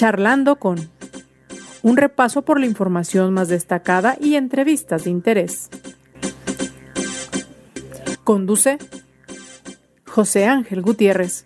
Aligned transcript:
Charlando 0.00 0.56
con 0.56 0.90
un 1.82 1.98
repaso 1.98 2.40
por 2.40 2.58
la 2.58 2.64
información 2.64 3.34
más 3.34 3.48
destacada 3.48 4.16
y 4.18 4.36
entrevistas 4.36 5.04
de 5.04 5.10
interés. 5.10 5.68
Conduce 8.24 8.78
José 10.06 10.46
Ángel 10.46 10.80
Gutiérrez. 10.80 11.44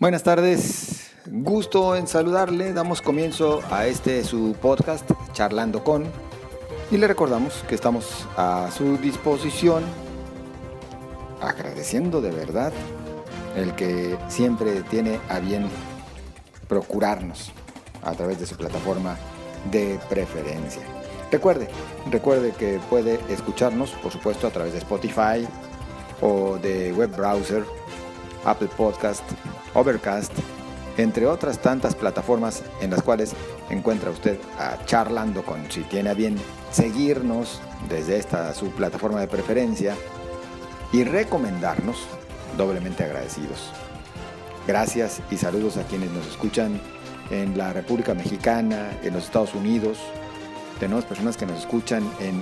Buenas 0.00 0.24
tardes, 0.24 1.12
gusto 1.26 1.94
en 1.94 2.08
saludarle. 2.08 2.72
Damos 2.72 3.02
comienzo 3.02 3.60
a 3.70 3.86
este 3.86 4.24
su 4.24 4.56
podcast, 4.60 5.08
Charlando 5.32 5.84
con, 5.84 6.02
y 6.90 6.96
le 6.96 7.06
recordamos 7.06 7.64
que 7.68 7.76
estamos 7.76 8.26
a 8.36 8.68
su 8.76 8.96
disposición, 8.96 9.84
agradeciendo 11.40 12.20
de 12.20 12.32
verdad 12.32 12.72
el 13.54 13.76
que 13.76 14.18
siempre 14.26 14.82
tiene 14.90 15.20
a 15.28 15.38
bien 15.38 15.68
procurarnos 16.74 17.52
a 18.02 18.14
través 18.14 18.40
de 18.40 18.46
su 18.46 18.56
plataforma 18.56 19.16
de 19.70 20.00
preferencia. 20.08 20.82
Recuerde, 21.30 21.68
recuerde 22.10 22.50
que 22.50 22.80
puede 22.90 23.20
escucharnos, 23.28 23.90
por 23.90 24.10
supuesto, 24.10 24.48
a 24.48 24.50
través 24.50 24.72
de 24.72 24.80
Spotify 24.80 25.46
o 26.20 26.58
de 26.58 26.92
web 26.92 27.14
browser, 27.16 27.64
Apple 28.44 28.68
Podcast, 28.76 29.22
Overcast, 29.74 30.32
entre 30.96 31.26
otras 31.26 31.60
tantas 31.60 31.94
plataformas 31.94 32.64
en 32.80 32.90
las 32.90 33.02
cuales 33.02 33.34
encuentra 33.70 34.10
usted 34.10 34.36
a 34.58 34.84
charlando 34.84 35.44
con, 35.44 35.70
si 35.70 35.82
tiene 35.82 36.10
a 36.10 36.14
bien 36.14 36.36
seguirnos 36.72 37.60
desde 37.88 38.18
esta 38.18 38.52
su 38.52 38.70
plataforma 38.70 39.20
de 39.20 39.28
preferencia 39.28 39.94
y 40.92 41.04
recomendarnos, 41.04 41.98
doblemente 42.56 43.04
agradecidos. 43.04 43.70
Gracias 44.66 45.20
y 45.30 45.36
saludos 45.36 45.76
a 45.76 45.82
quienes 45.82 46.10
nos 46.12 46.26
escuchan 46.26 46.80
en 47.30 47.58
la 47.58 47.74
República 47.74 48.14
Mexicana, 48.14 48.98
en 49.02 49.12
los 49.12 49.24
Estados 49.24 49.54
Unidos. 49.54 49.98
Tenemos 50.80 51.04
personas 51.04 51.36
que 51.36 51.44
nos 51.44 51.58
escuchan 51.58 52.02
en 52.18 52.40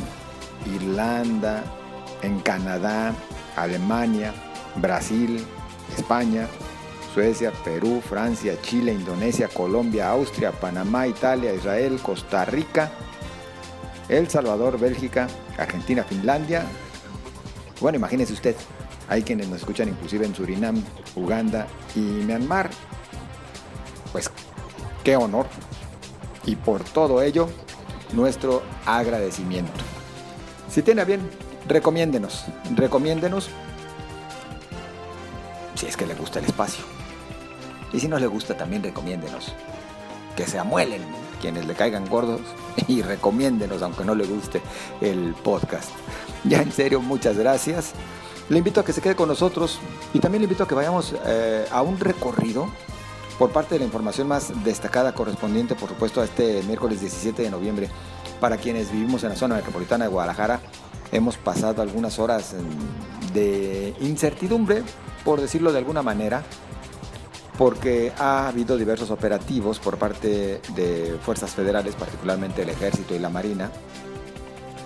Irlanda, 0.72 1.64
en 2.22 2.38
Canadá, 2.38 3.12
Alemania, 3.56 4.32
Brasil, 4.76 5.44
España, 5.98 6.46
Suecia, 7.12 7.52
Perú, 7.64 8.00
Francia, 8.00 8.54
Chile, 8.62 8.92
Indonesia, 8.92 9.48
Colombia, 9.48 10.10
Austria, 10.10 10.52
Panamá, 10.52 11.08
Italia, 11.08 11.52
Israel, 11.52 11.98
Costa 12.00 12.44
Rica, 12.44 12.92
El 14.08 14.30
Salvador, 14.30 14.78
Bélgica, 14.78 15.26
Argentina, 15.58 16.04
Finlandia. 16.04 16.62
Bueno, 17.80 17.98
imagínese 17.98 18.32
usted, 18.32 18.54
hay 19.12 19.22
quienes 19.22 19.46
nos 19.48 19.58
escuchan 19.58 19.88
inclusive 19.90 20.24
en 20.24 20.34
Surinam, 20.34 20.82
Uganda 21.16 21.66
y 21.94 22.00
Myanmar. 22.00 22.70
Pues 24.10 24.30
qué 25.04 25.16
honor. 25.16 25.46
Y 26.46 26.56
por 26.56 26.82
todo 26.82 27.20
ello, 27.20 27.50
nuestro 28.14 28.62
agradecimiento. 28.86 29.72
Si 30.70 30.80
tiene 30.80 31.04
bien, 31.04 31.20
recomiéndenos, 31.68 32.46
recomiéndenos 32.74 33.50
si 35.74 35.86
es 35.86 35.96
que 35.98 36.06
le 36.06 36.14
gusta 36.14 36.38
el 36.38 36.46
espacio. 36.46 36.82
Y 37.92 38.00
si 38.00 38.08
no 38.08 38.18
le 38.18 38.26
gusta, 38.26 38.56
también 38.56 38.82
recomiéndenos. 38.82 39.52
Que 40.36 40.46
se 40.46 40.58
amuelen 40.58 41.02
quienes 41.42 41.66
le 41.66 41.74
caigan 41.74 42.08
gordos 42.08 42.40
y 42.88 43.02
recomiéndenos, 43.02 43.82
aunque 43.82 44.06
no 44.06 44.14
le 44.14 44.24
guste 44.24 44.62
el 45.02 45.34
podcast. 45.34 45.90
Ya 46.44 46.62
en 46.62 46.72
serio, 46.72 47.02
muchas 47.02 47.36
gracias. 47.36 47.92
Le 48.48 48.58
invito 48.58 48.80
a 48.80 48.84
que 48.84 48.92
se 48.92 49.00
quede 49.00 49.14
con 49.14 49.28
nosotros 49.28 49.78
y 50.12 50.18
también 50.18 50.42
le 50.42 50.44
invito 50.44 50.64
a 50.64 50.68
que 50.68 50.74
vayamos 50.74 51.14
eh, 51.26 51.66
a 51.70 51.82
un 51.82 51.98
recorrido 51.98 52.68
por 53.38 53.50
parte 53.50 53.74
de 53.74 53.80
la 53.80 53.84
información 53.86 54.28
más 54.28 54.52
destacada 54.64 55.14
correspondiente, 55.14 55.74
por 55.74 55.88
supuesto, 55.88 56.20
a 56.20 56.24
este 56.24 56.62
miércoles 56.64 57.00
17 57.00 57.42
de 57.42 57.50
noviembre. 57.50 57.88
Para 58.40 58.56
quienes 58.56 58.90
vivimos 58.90 59.22
en 59.22 59.30
la 59.30 59.36
zona 59.36 59.54
metropolitana 59.54 60.04
de 60.04 60.10
Guadalajara, 60.10 60.60
hemos 61.12 61.36
pasado 61.36 61.82
algunas 61.82 62.18
horas 62.18 62.54
de 63.32 63.94
incertidumbre, 64.00 64.82
por 65.24 65.40
decirlo 65.40 65.72
de 65.72 65.78
alguna 65.78 66.02
manera, 66.02 66.42
porque 67.58 68.12
ha 68.18 68.48
habido 68.48 68.76
diversos 68.76 69.10
operativos 69.10 69.78
por 69.78 69.98
parte 69.98 70.60
de 70.74 71.18
fuerzas 71.22 71.52
federales, 71.52 71.94
particularmente 71.94 72.62
el 72.62 72.70
ejército 72.70 73.14
y 73.14 73.18
la 73.18 73.28
marina, 73.28 73.70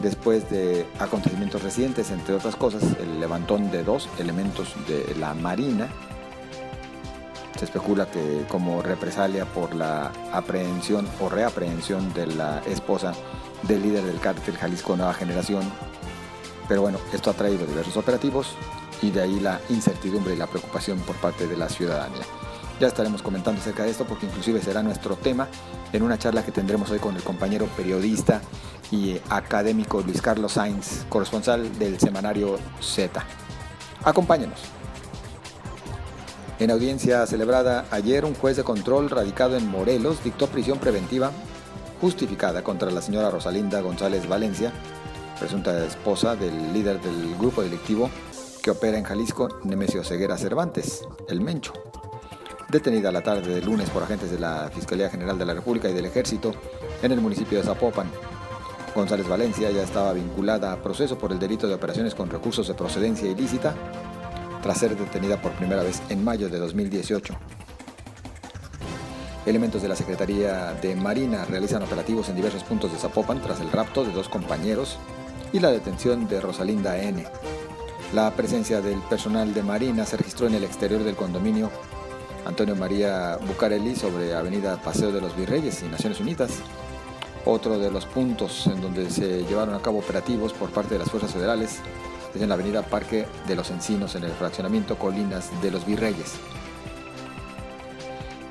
después 0.01 0.49
de 0.51 0.87
acontecimientos 0.99 1.63
recientes, 1.63 2.11
entre 2.11 2.35
otras 2.35 2.57
cosas, 2.57 2.83
el 3.01 3.21
levantón 3.21 3.71
de 3.71 3.85
dos 3.85 4.09
elementos 4.19 4.75
de 4.87 5.15
la 5.19 5.35
Marina. 5.35 5.89
Se 7.59 7.65
especula 7.65 8.07
que 8.07 8.45
como 8.49 8.83
represalia 8.83 9.47
por 9.47 9.75
la 9.75 10.13
aprehensión 10.33 11.09
o 11.21 11.29
reaprehensión 11.29 12.13
de 12.13 12.27
la 12.27 12.63
esposa 12.67 13.15
del 13.63 13.83
líder 13.83 14.05
del 14.05 14.21
cártel 14.21 14.57
Jalisco 14.57 14.97
Nueva 14.97 15.15
Generación. 15.15 15.63
Pero 16.69 16.83
bueno, 16.83 16.99
esto 17.13 17.31
ha 17.31 17.35
traído 17.35 17.65
diversos 17.65 17.97
operativos 17.97 18.57
y 19.01 19.11
de 19.11 19.23
ahí 19.23 19.41
la 19.41 19.61
incertidumbre 19.71 20.35
y 20.35 20.37
la 20.37 20.47
preocupación 20.47 20.99
por 21.01 21.17
parte 21.17 21.47
de 21.47 21.57
la 21.57 21.69
ciudadanía. 21.69 22.25
Ya 22.79 22.89
estaremos 22.89 23.23
comentando 23.23 23.61
acerca 23.61 23.85
de 23.85 23.91
esto 23.91 24.05
porque 24.05 24.27
inclusive 24.27 24.61
será 24.61 24.83
nuestro 24.83 25.17
tema 25.17 25.49
en 25.93 26.03
una 26.03 26.19
charla 26.19 26.45
que 26.45 26.53
tendremos 26.53 26.91
hoy 26.91 26.99
con 26.99 27.17
el 27.17 27.23
compañero 27.23 27.67
periodista 27.75 28.43
y 28.91 29.19
académico 29.31 30.03
Luis 30.03 30.21
Carlos 30.21 30.53
Sainz, 30.53 31.07
corresponsal 31.09 31.79
del 31.79 31.99
semanario 31.99 32.59
Z. 32.81 33.25
Acompáñenos. 34.05 34.61
En 36.59 36.71
audiencia 36.71 37.27
celebrada 37.27 37.87
ayer, 37.91 38.25
un 38.25 38.35
juez 38.35 38.57
de 38.59 38.65
control 38.65 39.09
radicado 39.09 39.57
en 39.57 39.67
Morelos 39.69 40.23
dictó 40.23 40.47
prisión 40.47 40.79
preventiva 40.79 41.31
justificada 42.01 42.63
contra 42.63 42.91
la 42.91 43.01
señora 43.01 43.31
Rosalinda 43.31 43.81
González 43.81 44.29
Valencia, 44.29 44.71
presunta 45.39 45.83
esposa 45.85 46.37
del 46.37 46.75
líder 46.75 47.01
del 47.01 47.37
grupo 47.37 47.63
delictivo 47.63 48.11
que 48.63 48.71
opera 48.71 48.99
en 48.99 49.05
Jalisco, 49.05 49.49
Nemesio 49.65 50.05
Ceguera 50.05 50.37
Cervantes, 50.37 51.07
el 51.29 51.41
Mencho 51.41 51.73
detenida 52.69 53.13
la 53.13 53.23
tarde 53.23 53.55
del 53.55 53.65
lunes 53.65 53.91
por 53.91 54.03
agentes 54.03 54.31
de 54.31 54.39
la 54.39 54.71
Fiscalía 54.75 55.09
General 55.09 55.39
de 55.39 55.47
la 55.47 55.55
República 55.55 55.89
y 55.89 55.95
del 55.95 56.07
Ejército 56.07 56.53
en 57.03 57.13
el 57.13 57.21
municipio 57.21 57.59
de 57.59 57.65
Zapopan. 57.65 58.11
González 58.95 59.29
Valencia 59.29 59.71
ya 59.71 59.83
estaba 59.83 60.13
vinculada 60.13 60.73
a 60.73 60.83
proceso 60.83 61.19
por 61.19 61.31
el 61.31 61.39
delito 61.39 61.69
de 61.69 61.75
operaciones 61.75 62.15
con 62.15 62.31
recursos 62.31 62.67
de 62.67 62.75
procedencia 62.75 63.31
ilícita 63.31 63.75
tras 64.63 64.79
ser 64.79 64.97
detenida 64.97 65.41
por 65.41 65.53
primera 65.53 65.83
vez 65.83 66.03
en 66.09 66.25
mayo 66.25 66.49
de 66.49 66.59
2018. 66.59 67.37
Elementos 69.45 69.83
de 69.83 69.89
la 69.89 69.95
Secretaría 69.95 70.73
de 70.73 70.97
Marina 70.97 71.45
realizan 71.45 71.83
operativos 71.83 72.29
en 72.31 72.37
diversos 72.37 72.65
puntos 72.65 72.91
de 72.91 72.99
Zapopan 72.99 73.41
tras 73.41 73.61
el 73.61 73.71
rapto 73.71 74.05
de 74.05 74.13
dos 74.13 74.29
compañeros 74.29 74.99
y 75.53 75.61
la 75.61 75.71
detención 75.71 76.27
de 76.27 76.41
Rosalinda 76.41 76.99
N. 77.01 77.25
La 78.13 78.33
presencia 78.33 78.81
del 78.81 78.99
personal 79.03 79.55
de 79.55 79.63
Marina 79.63 80.05
se 80.05 80.17
registró 80.17 80.49
en 80.49 80.55
el 80.55 80.65
exterior 80.65 81.05
del 81.05 81.15
condominio 81.15 81.71
Antonio 82.47 82.77
María 82.77 83.39
Bucareli 83.45 83.97
sobre 83.97 84.33
Avenida 84.33 84.77
Paseo 84.81 85.11
de 85.11 85.21
los 85.21 85.37
Virreyes 85.37 85.83
y 85.83 85.87
Naciones 85.87 86.21
Unidas. 86.21 86.53
Otro 87.45 87.77
de 87.79 87.91
los 87.91 88.07
puntos 88.07 88.69
en 88.69 88.81
donde 88.81 89.11
se 89.11 89.45
llevaron 89.45 89.75
a 89.75 89.83
cabo 89.83 89.99
operativos 89.99 90.53
por 90.53 90.71
parte 90.71 90.95
de 90.95 91.01
las 91.01 91.11
fuerzas 91.11 91.33
federales 91.33 91.81
es 92.35 92.41
en 92.41 92.49
la 92.49 92.55
Avenida 92.55 92.83
Parque 92.83 93.27
de 93.49 93.57
los 93.57 93.71
Encinos 93.71 94.15
en 94.15 94.25
el 94.25 94.31
fraccionamiento 94.31 94.97
Colinas 94.97 95.51
de 95.61 95.73
los 95.73 95.85
Virreyes. 95.85 96.35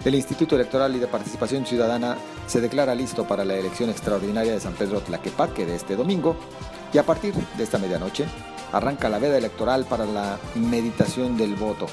El 0.03 0.15
Instituto 0.15 0.55
Electoral 0.55 0.93
y 0.95 0.99
de 0.99 1.07
Participación 1.07 1.65
Ciudadana 1.65 2.17
se 2.47 2.59
declara 2.59 2.95
listo 2.95 3.25
para 3.25 3.45
la 3.45 3.55
elección 3.55 3.89
extraordinaria 3.89 4.51
de 4.51 4.59
San 4.59 4.73
Pedro 4.73 4.99
Tlaquepaque 5.01 5.65
de 5.65 5.75
este 5.75 5.95
domingo 5.95 6.35
y 6.93 6.97
a 6.97 7.03
partir 7.03 7.33
de 7.33 7.63
esta 7.63 7.77
medianoche 7.77 8.25
arranca 8.73 9.07
la 9.07 9.19
veda 9.19 9.37
electoral 9.37 9.85
para 9.85 10.05
la 10.05 10.37
meditación 10.55 11.37
del 11.37 11.55
voto 11.55 11.87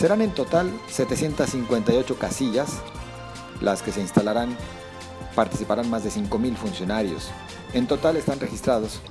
Serán 0.00 0.22
en 0.22 0.30
total 0.30 0.72
758 0.88 2.18
casillas 2.18 2.70
las 3.60 3.82
que 3.82 3.92
se 3.92 4.00
instalarán. 4.00 4.56
Participarán 5.34 5.90
más 5.90 6.04
de 6.04 6.10
5.000 6.10 6.56
funcionarios. 6.56 7.28
En 7.74 7.86
total 7.86 8.16
están 8.16 8.40
registrados 8.40 9.02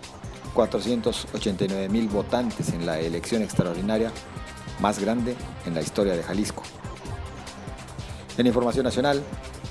489.000 0.55 2.09
votantes 2.09 2.73
en 2.73 2.87
la 2.87 2.99
elección 2.99 3.43
extraordinaria 3.43 4.11
más 4.79 4.97
grande 4.97 5.35
en 5.67 5.75
la 5.75 5.81
historia 5.81 6.15
de 6.15 6.23
Jalisco. 6.23 6.63
En 8.39 8.47
información 8.47 8.83
nacional, 8.83 9.21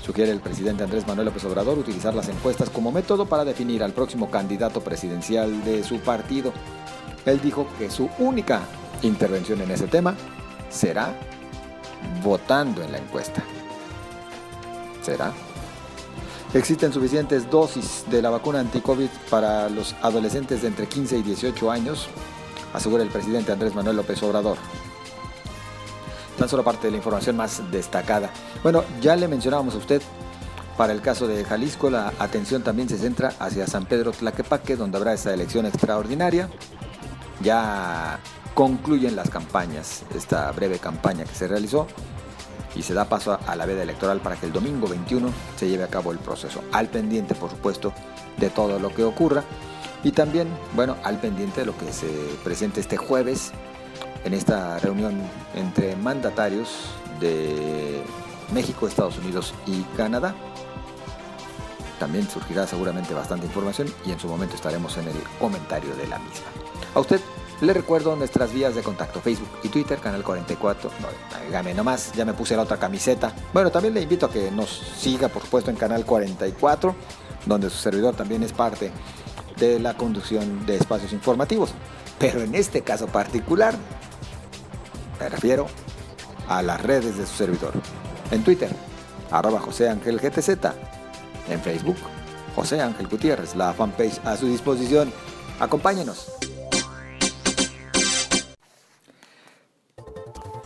sugiere 0.01 0.31
el 0.31 0.39
presidente 0.39 0.85
Andrés 0.85 1.05
Manuel 1.05 1.25
López 1.25 1.43
Obrador 1.43 1.77
utilizar 1.79 2.13
las 2.13 2.29
encuestas 2.29 2.69
como 2.69 2.93
método 2.93 3.25
para 3.25 3.43
definir 3.43 3.83
al 3.83 3.91
próximo 3.91 4.31
candidato 4.31 4.79
presidencial 4.79 5.65
de 5.65 5.83
su 5.83 5.99
partido. 5.99 6.53
Él 7.25 7.41
dijo 7.41 7.67
que 7.77 7.91
su 7.91 8.09
única 8.19 8.61
intervención 9.01 9.59
en 9.59 9.71
ese 9.71 9.87
tema 9.87 10.15
será 10.69 11.13
votando 12.23 12.81
en 12.83 12.91
la 12.91 12.97
encuesta. 12.97 13.43
¿Será? 15.01 15.31
Existen 16.53 16.91
suficientes 16.91 17.49
dosis 17.49 18.05
de 18.09 18.21
la 18.21 18.29
vacuna 18.31 18.59
anti-COVID 18.59 19.09
para 19.29 19.69
los 19.69 19.95
adolescentes 20.01 20.63
de 20.63 20.67
entre 20.67 20.87
15 20.87 21.17
y 21.17 21.21
18 21.21 21.69
años, 21.69 22.07
asegura 22.73 23.03
el 23.03 23.09
presidente 23.09 23.51
Andrés 23.51 23.75
Manuel 23.75 23.97
López 23.97 24.21
Obrador. 24.23 24.57
tan 26.37 26.47
solo 26.47 26.63
parte 26.63 26.87
de 26.87 26.91
la 26.91 26.97
información 26.97 27.35
más 27.35 27.61
destacada. 27.69 28.31
Bueno, 28.63 28.83
ya 29.01 29.15
le 29.15 29.27
mencionábamos 29.27 29.75
a 29.75 29.77
usted, 29.77 30.01
para 30.77 30.93
el 30.93 31.01
caso 31.01 31.27
de 31.27 31.43
Jalisco, 31.43 31.89
la 31.89 32.13
atención 32.17 32.63
también 32.63 32.87
se 32.87 32.97
centra 32.97 33.33
hacia 33.39 33.67
San 33.67 33.85
Pedro 33.85 34.11
Tlaquepaque, 34.13 34.77
donde 34.77 34.97
habrá 34.97 35.13
esta 35.13 35.33
elección 35.33 35.65
extraordinaria. 35.65 36.49
Ya 37.41 38.19
concluyen 38.59 39.15
las 39.15 39.29
campañas, 39.29 40.03
esta 40.13 40.51
breve 40.51 40.79
campaña 40.79 41.23
que 41.23 41.33
se 41.33 41.47
realizó 41.47 41.87
y 42.75 42.81
se 42.81 42.93
da 42.93 43.05
paso 43.05 43.39
a 43.47 43.55
la 43.55 43.65
veda 43.65 43.83
electoral 43.83 44.19
para 44.19 44.35
que 44.35 44.47
el 44.47 44.51
domingo 44.51 44.85
21 44.85 45.29
se 45.55 45.69
lleve 45.69 45.85
a 45.85 45.87
cabo 45.87 46.11
el 46.11 46.17
proceso. 46.17 46.61
Al 46.73 46.89
pendiente, 46.89 47.35
por 47.35 47.49
supuesto, 47.49 47.93
de 48.35 48.49
todo 48.49 48.77
lo 48.77 48.93
que 48.93 49.05
ocurra 49.05 49.45
y 50.03 50.11
también, 50.11 50.49
bueno, 50.75 50.97
al 51.05 51.21
pendiente 51.21 51.61
de 51.61 51.67
lo 51.67 51.77
que 51.77 51.93
se 51.93 52.09
presente 52.43 52.81
este 52.81 52.97
jueves 52.97 53.53
en 54.25 54.33
esta 54.33 54.77
reunión 54.79 55.21
entre 55.55 55.95
mandatarios 55.95 56.89
de 57.21 58.03
México, 58.53 58.89
Estados 58.89 59.19
Unidos 59.19 59.53
y 59.67 59.83
Canadá. 59.95 60.35
También 61.97 62.29
surgirá 62.29 62.67
seguramente 62.67 63.13
bastante 63.13 63.45
información 63.45 63.87
y 64.05 64.11
en 64.11 64.19
su 64.19 64.27
momento 64.27 64.55
estaremos 64.55 64.97
en 64.97 65.07
el 65.07 65.17
comentario 65.39 65.95
de 65.95 66.07
la 66.07 66.19
misma. 66.19 66.47
A 66.93 66.99
usted 66.99 67.21
le 67.61 67.73
recuerdo 67.73 68.15
nuestras 68.15 68.53
vías 68.53 68.75
de 68.75 68.81
contacto, 68.81 69.19
Facebook 69.19 69.49
y 69.63 69.69
Twitter, 69.69 69.99
Canal 69.99 70.23
44. 70.23 70.89
No, 71.01 71.07
dígame 71.45 71.73
nomás, 71.73 72.13
ya 72.13 72.25
me 72.25 72.33
puse 72.33 72.55
la 72.55 72.63
otra 72.63 72.77
camiseta. 72.77 73.33
Bueno, 73.53 73.69
también 73.69 73.93
le 73.93 74.01
invito 74.01 74.27
a 74.27 74.31
que 74.31 74.49
nos 74.51 74.69
siga, 74.69 75.27
por 75.27 75.43
supuesto, 75.43 75.69
en 75.69 75.77
Canal 75.77 76.05
44, 76.05 76.95
donde 77.45 77.69
su 77.69 77.77
servidor 77.77 78.15
también 78.15 78.43
es 78.43 78.53
parte 78.53 78.91
de 79.57 79.79
la 79.79 79.95
conducción 79.97 80.65
de 80.65 80.77
espacios 80.77 81.11
informativos. 81.11 81.71
Pero 82.17 82.41
en 82.41 82.55
este 82.55 82.81
caso 82.81 83.07
particular, 83.07 83.75
me 85.19 85.29
refiero 85.29 85.67
a 86.47 86.61
las 86.61 86.81
redes 86.81 87.17
de 87.17 87.25
su 87.25 87.35
servidor. 87.35 87.73
En 88.31 88.43
Twitter, 88.43 88.69
arroba 89.31 89.59
José 89.59 89.89
Ángel 89.89 90.19
GTZ. 90.19 90.49
En 91.49 91.61
Facebook, 91.61 91.97
José 92.55 92.81
Ángel 92.81 93.07
Gutiérrez, 93.07 93.55
la 93.55 93.73
fanpage 93.73 94.19
a 94.23 94.37
su 94.37 94.47
disposición. 94.47 95.11
Acompáñenos. 95.59 96.38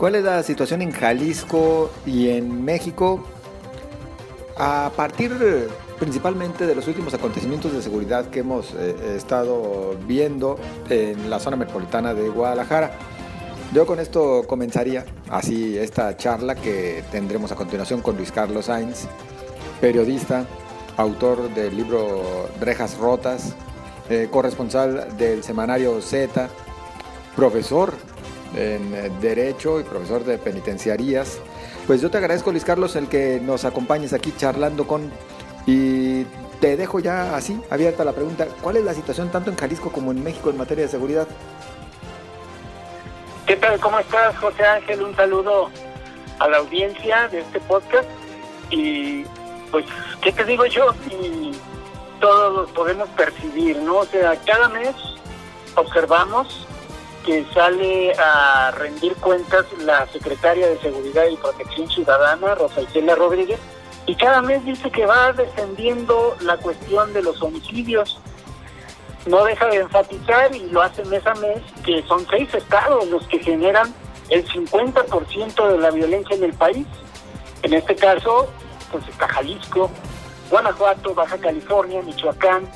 ¿Cuál 0.03 0.15
es 0.15 0.25
la 0.25 0.43
situación 0.43 0.81
en 0.81 0.91
Jalisco 0.91 1.89
y 2.05 2.27
en 2.27 2.65
México? 2.65 3.23
A 4.57 4.91
partir 4.97 5.31
principalmente 5.97 6.67
de 6.67 6.75
los 6.75 6.89
últimos 6.89 7.13
acontecimientos 7.13 7.71
de 7.71 7.81
seguridad 7.81 8.25
que 8.25 8.41
hemos 8.41 8.73
eh, 8.73 9.15
estado 9.15 9.95
viendo 10.05 10.59
en 10.89 11.29
la 11.29 11.39
zona 11.39 11.55
metropolitana 11.55 12.13
de 12.13 12.27
Guadalajara. 12.27 12.91
Yo 13.73 13.85
con 13.85 14.01
esto 14.01 14.43
comenzaría 14.45 15.05
así 15.29 15.77
esta 15.77 16.17
charla 16.17 16.55
que 16.55 17.05
tendremos 17.09 17.53
a 17.53 17.55
continuación 17.55 18.01
con 18.01 18.17
Luis 18.17 18.33
Carlos 18.33 18.65
Sainz, 18.65 19.07
periodista, 19.79 20.45
autor 20.97 21.49
del 21.53 21.77
libro 21.77 22.49
Rejas 22.59 22.97
Rotas, 22.97 23.55
eh, 24.09 24.27
corresponsal 24.29 25.15
del 25.17 25.45
semanario 25.45 26.01
Z, 26.01 26.49
profesor 27.37 27.93
en 28.55 28.93
eh, 28.93 29.11
Derecho 29.21 29.79
y 29.79 29.83
profesor 29.83 30.23
de 30.23 30.37
penitenciarías. 30.37 31.39
Pues 31.87 32.01
yo 32.01 32.09
te 32.09 32.17
agradezco, 32.17 32.51
Luis 32.51 32.65
Carlos, 32.65 32.95
el 32.95 33.07
que 33.07 33.39
nos 33.41 33.65
acompañes 33.65 34.13
aquí 34.13 34.33
charlando 34.37 34.87
con... 34.87 35.11
Y 35.65 36.25
te 36.59 36.77
dejo 36.77 36.99
ya 36.99 37.35
así, 37.35 37.61
abierta 37.69 38.03
la 38.03 38.13
pregunta, 38.13 38.47
¿cuál 38.61 38.77
es 38.77 38.83
la 38.83 38.93
situación 38.93 39.29
tanto 39.29 39.49
en 39.49 39.57
Jalisco 39.57 39.91
como 39.91 40.11
en 40.11 40.23
México 40.23 40.49
en 40.49 40.57
materia 40.57 40.85
de 40.85 40.89
seguridad? 40.89 41.27
¿Qué 43.45 43.57
tal? 43.57 43.79
¿Cómo 43.79 43.99
estás, 43.99 44.37
José 44.37 44.63
Ángel? 44.63 45.03
Un 45.03 45.15
saludo 45.15 45.69
a 46.39 46.47
la 46.47 46.57
audiencia 46.57 47.27
de 47.27 47.39
este 47.41 47.59
podcast. 47.61 48.07
Y 48.69 49.23
pues, 49.71 49.85
¿qué 50.21 50.31
te 50.31 50.45
digo 50.45 50.65
yo? 50.65 50.93
Y 51.09 51.51
todos 52.21 52.69
podemos 52.71 53.09
percibir, 53.09 53.77
¿no? 53.77 53.97
O 53.97 54.05
sea, 54.05 54.35
cada 54.45 54.69
mes 54.69 54.95
observamos 55.75 56.65
que 57.25 57.45
sale 57.53 58.13
a 58.13 58.71
rendir 58.71 59.15
cuentas 59.15 59.65
la 59.79 60.05
secretaria 60.07 60.67
de 60.67 60.79
Seguridad 60.79 61.25
y 61.27 61.37
Protección 61.37 61.89
Ciudadana, 61.89 62.55
Rosa 62.55 62.81
Isela 62.81 63.15
Rodríguez, 63.15 63.59
y 64.05 64.15
cada 64.15 64.41
mes 64.41 64.63
dice 64.65 64.91
que 64.91 65.05
va 65.05 65.31
defendiendo 65.31 66.35
la 66.41 66.57
cuestión 66.57 67.13
de 67.13 67.23
los 67.23 67.41
homicidios. 67.41 68.19
No 69.25 69.45
deja 69.45 69.67
de 69.67 69.77
enfatizar, 69.77 70.53
y 70.53 70.69
lo 70.69 70.81
hace 70.81 71.05
mes 71.05 71.25
a 71.25 71.33
mes, 71.35 71.61
que 71.85 72.03
son 72.03 72.25
seis 72.29 72.53
estados 72.53 73.07
los 73.07 73.25
que 73.27 73.39
generan 73.39 73.93
el 74.29 74.45
50% 74.47 75.67
de 75.71 75.77
la 75.77 75.91
violencia 75.91 76.35
en 76.35 76.43
el 76.43 76.53
país. 76.53 76.85
En 77.61 77.73
este 77.73 77.95
caso, 77.95 78.49
pues 78.91 79.07
está 79.07 79.27
Jalisco, 79.27 79.89
Guanajuato, 80.49 81.13
Baja 81.13 81.37
California, 81.37 82.01
Michoacán, 82.01 82.69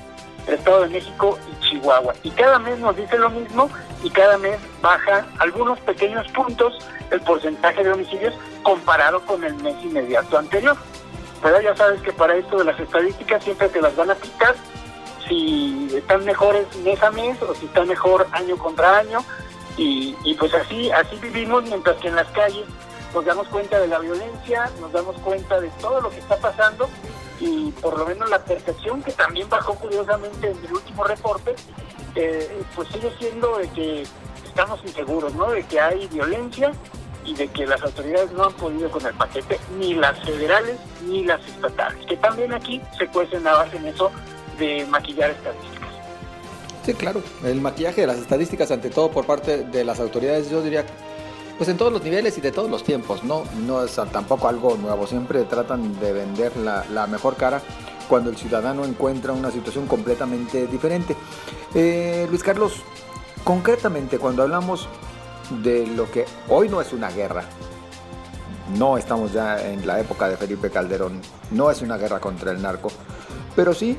el 0.48 0.54
Estado 0.54 0.82
de 0.84 0.88
México 0.88 1.38
y 1.52 1.57
Chihuahua. 1.70 2.14
Y 2.24 2.32
cada 2.32 2.60
mes 2.60 2.80
nos 2.80 2.96
dice 2.96 3.18
lo 3.18 3.30
mismo 3.30 3.70
y 4.04 4.10
cada 4.10 4.38
mes 4.38 4.58
baja 4.82 5.26
algunos 5.40 5.80
pequeños 5.82 6.28
puntos 6.32 6.74
el 7.12 7.22
porcentaje 7.22 7.84
de 7.84 7.92
homicidios 7.92 8.34
comparado 8.64 9.22
con 9.22 9.44
el 9.44 9.56
mes 9.56 9.76
inmediato 9.84 10.38
anterior. 10.38 10.76
Pero 11.42 11.62
ya 11.62 11.76
sabes 11.76 12.02
que 12.02 12.12
para 12.12 12.36
esto 12.36 12.58
de 12.58 12.66
las 12.66 12.80
estadísticas 12.80 13.44
siempre 13.44 13.70
te 13.70 13.82
las 13.82 13.96
van 13.96 14.12
a 14.12 14.16
picar 14.16 14.56
si 15.28 15.90
están 15.96 16.26
mejores 16.26 16.66
mes 16.84 17.02
a 17.04 17.12
mes 17.12 17.42
o 17.42 17.54
si 17.54 17.66
están 17.66 17.88
mejor 17.88 18.28
año 18.32 18.58
contra 18.58 19.00
año. 19.00 19.20
Y, 19.78 20.16
y 20.24 20.34
pues 20.34 20.54
así, 20.54 20.90
así 20.92 21.18
vivimos 21.18 21.64
mientras 21.64 21.98
que 21.98 22.08
en 22.08 22.16
las 22.16 22.28
calles 22.30 22.66
nos 23.14 23.24
damos 23.24 23.48
cuenta 23.48 23.80
de 23.80 23.88
la 23.88 24.00
violencia, 24.00 24.70
nos 24.82 24.92
damos 24.92 25.16
cuenta 25.18 25.60
de 25.62 25.70
todo 25.82 26.02
lo 26.02 26.10
que 26.10 26.18
está 26.18 26.38
pasando 26.38 26.90
y 27.40 27.72
por 27.82 27.98
lo 27.98 28.06
menos 28.06 28.30
la 28.30 28.40
percepción 28.40 29.04
que 29.04 29.12
también 29.12 29.50
bajó 29.50 29.76
curiosamente 29.76 30.52
en 30.52 30.66
el 30.66 30.74
último 30.74 31.04
reporte, 31.04 31.56
eh, 32.16 32.62
pues 32.76 32.88
sigue 32.90 33.12
siendo 33.20 33.58
de 33.58 33.70
que 33.70 34.04
estamos 34.46 34.80
inseguros, 34.84 35.34
¿no? 35.36 35.52
De 35.52 35.64
que 35.64 35.80
hay 35.80 36.08
violencia 36.08 36.72
y 37.26 37.36
de 37.36 37.48
que 37.50 37.68
las 37.68 37.82
autoridades 37.84 38.32
no 38.32 38.46
han 38.46 38.54
podido 38.54 38.90
con 38.90 39.06
el 39.06 39.14
paquete, 39.14 39.60
ni 39.78 39.94
las 39.94 40.18
federales 40.24 40.78
ni 41.06 41.26
las 41.26 41.46
estatales, 41.46 42.06
que 42.06 42.18
también 42.18 42.54
aquí 42.54 42.82
se 42.98 43.08
cuecen 43.08 43.46
a 43.46 43.54
base 43.54 43.78
en 43.78 43.88
eso 43.88 44.12
de 44.58 44.86
maquillar 44.86 45.32
estadísticas. 45.32 45.78
Sí, 46.86 46.94
claro, 46.94 47.22
el 47.44 47.60
maquillaje 47.60 48.02
de 48.02 48.08
las 48.08 48.18
estadísticas 48.18 48.72
ante 48.72 48.90
todo 48.90 49.12
por 49.12 49.26
parte 49.26 49.66
de 49.66 49.84
las 49.84 50.00
autoridades, 50.00 50.50
yo 50.50 50.62
diría 50.62 50.86
pues 51.58 51.70
en 51.70 51.78
todos 51.78 51.92
los 51.92 52.04
niveles 52.04 52.38
y 52.38 52.42
de 52.42 52.52
todos 52.52 52.70
los 52.70 52.84
tiempos, 52.84 53.24
¿no? 53.24 53.44
No 53.66 53.84
es 53.84 54.00
tampoco 54.12 54.48
algo 54.48 54.78
nuevo, 54.78 55.08
siempre 55.08 55.44
tratan 55.46 56.00
de 56.00 56.14
vender 56.14 56.56
la, 56.58 57.08
mejor 57.08 57.36
cara 57.36 57.62
cuando 58.08 58.30
el 58.30 58.38
ciudadano 58.38 58.86
encuentra 58.86 59.34
una 59.34 59.52
situación 59.52 59.88
completamente 59.88 60.68
diferente. 60.68 61.16
Eh, 61.74 62.28
Luis 62.30 62.44
Carlos, 62.44 62.84
concretamente 63.44 64.20
cuando 64.20 64.44
hablamos 64.44 64.88
de 65.64 65.88
lo 65.88 66.10
que 66.12 66.26
hoy 66.48 66.70
no 66.70 66.80
es 66.80 66.94
una 66.94 67.10
guerra, 67.10 67.44
no 68.78 68.98
estamos 68.98 69.34
ya 69.34 69.60
en 69.66 69.86
la 69.88 70.00
época 70.00 70.30
de 70.30 70.38
Felipe 70.38 70.70
Calderón, 70.70 71.22
no 71.52 71.72
es 71.72 71.82
una 71.82 71.98
guerra 71.98 72.20
contra 72.20 72.52
el 72.52 72.62
narco, 72.62 72.90
pero 73.56 73.74
sí 73.74 73.98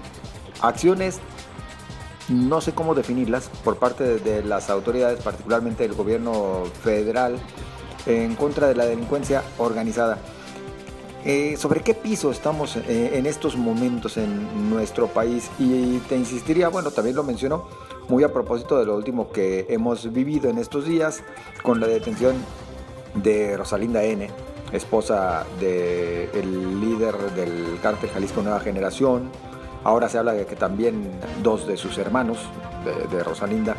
acciones 0.61 1.21
no 2.29 2.61
sé 2.61 2.73
cómo 2.73 2.95
definirlas 2.95 3.51
por 3.65 3.77
parte 3.77 4.19
de 4.19 4.43
las 4.43 4.71
autoridades, 4.71 5.23
particularmente 5.23 5.83
del 5.85 5.95
gobierno 5.95 6.65
federal, 6.83 7.39
en 8.07 8.35
contra 8.35 8.69
de 8.69 8.75
la 8.75 8.87
delincuencia 8.87 9.43
organizada. 9.59 10.19
Eh, 11.25 11.57
¿Sobre 11.59 11.81
qué 11.81 11.95
piso 11.95 12.31
estamos 12.31 12.77
eh, 12.77 13.19
en 13.19 13.27
estos 13.27 13.57
momentos 13.57 14.17
en 14.17 14.71
nuestro 14.71 15.09
país? 15.09 15.51
Y 15.59 15.99
te 16.09 16.17
insistiría, 16.17 16.69
bueno, 16.69 16.91
también 16.91 17.17
lo 17.17 17.25
mencionó, 17.25 17.67
muy 18.09 18.25
a 18.25 18.33
propósito 18.33 18.79
de 18.79 18.87
lo 18.87 18.97
último 18.97 19.31
que 19.31 19.67
hemos 19.69 20.13
vivido 20.13 20.49
en 20.49 20.59
estos 20.59 20.87
días 20.87 21.23
con 21.63 21.81
la 21.81 21.87
detención 21.87 22.37
de 23.15 23.57
Rosalinda 23.57 24.05
N., 24.05 24.31
esposa 24.73 25.45
del 25.59 26.81
líder 26.81 27.15
del 27.33 27.79
cártel 27.83 28.11
Jalisco 28.11 28.43
Nueva 28.43 28.61
Generación, 28.61 29.31
Ahora 29.89 30.11
se 30.11 30.19
habla 30.19 30.35
de 30.35 30.45
que 30.45 30.55
también 30.55 31.19
dos 31.43 31.67
de 31.67 31.79
sus 31.79 31.97
hermanos, 31.97 32.37
de, 33.11 33.25
Rosalinda, 33.25 33.75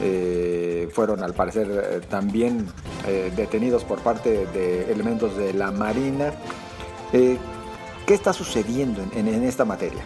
eh, 0.00 0.88
fueron 0.94 1.22
al 1.22 1.34
parecer 1.34 1.68
eh, 1.70 2.00
también 2.08 2.66
eh, 3.06 3.30
detenidos 3.36 3.84
por 3.84 3.98
parte 3.98 4.46
de 4.46 4.90
elementos 4.90 5.36
de 5.36 5.52
la 5.52 5.70
Marina. 5.70 6.32
¿Qué 7.12 7.38
está 8.06 8.32
sucediendo 8.32 9.02
en, 9.14 9.28
en, 9.28 9.44
esta 9.44 9.66
materia? 9.66 10.02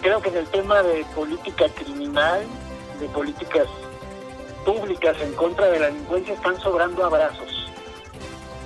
Creo 0.00 0.22
que 0.22 0.30
en 0.30 0.38
el 0.38 0.46
tema 0.46 0.82
de 0.82 1.04
política 1.14 1.66
criminal, 1.74 2.40
de 3.00 3.08
políticas 3.10 3.66
públicas 4.64 5.14
en 5.20 5.34
contra 5.34 5.66
de 5.66 5.78
la 5.78 5.86
delincuencia, 5.88 6.32
están 6.32 6.58
sobrando 6.58 7.04
abrazos. 7.04 7.70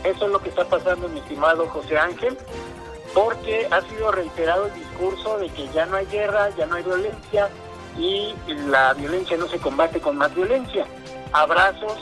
Eso 0.05 0.27
es 0.27 0.31
lo 0.31 0.39
que 0.39 0.51
está 0.51 0.65
pasando, 0.65 1.09
mi 1.09 1.19
estimado 1.19 1.67
José 1.71 1.99
Ángel 1.99 2.39
porque 3.15 3.69
ha 3.71 3.81
sido 3.83 4.11
reiterado 4.11 4.67
el 4.67 4.75
discurso 4.75 5.39
de 5.39 5.49
que 5.49 5.69
ya 5.69 5.87
no 5.87 5.97
hay 5.97 6.07
guerra, 6.07 6.51
ya 6.57 6.67
no 6.67 6.75
hay 6.75 6.83
violencia 6.83 7.49
y 7.97 8.35
la 8.69 8.93
violencia 8.95 9.37
no 9.37 9.47
se 9.47 9.59
combate 9.59 10.01
con 10.01 10.17
más 10.17 10.35
violencia, 10.35 10.85
abrazos 11.33 11.97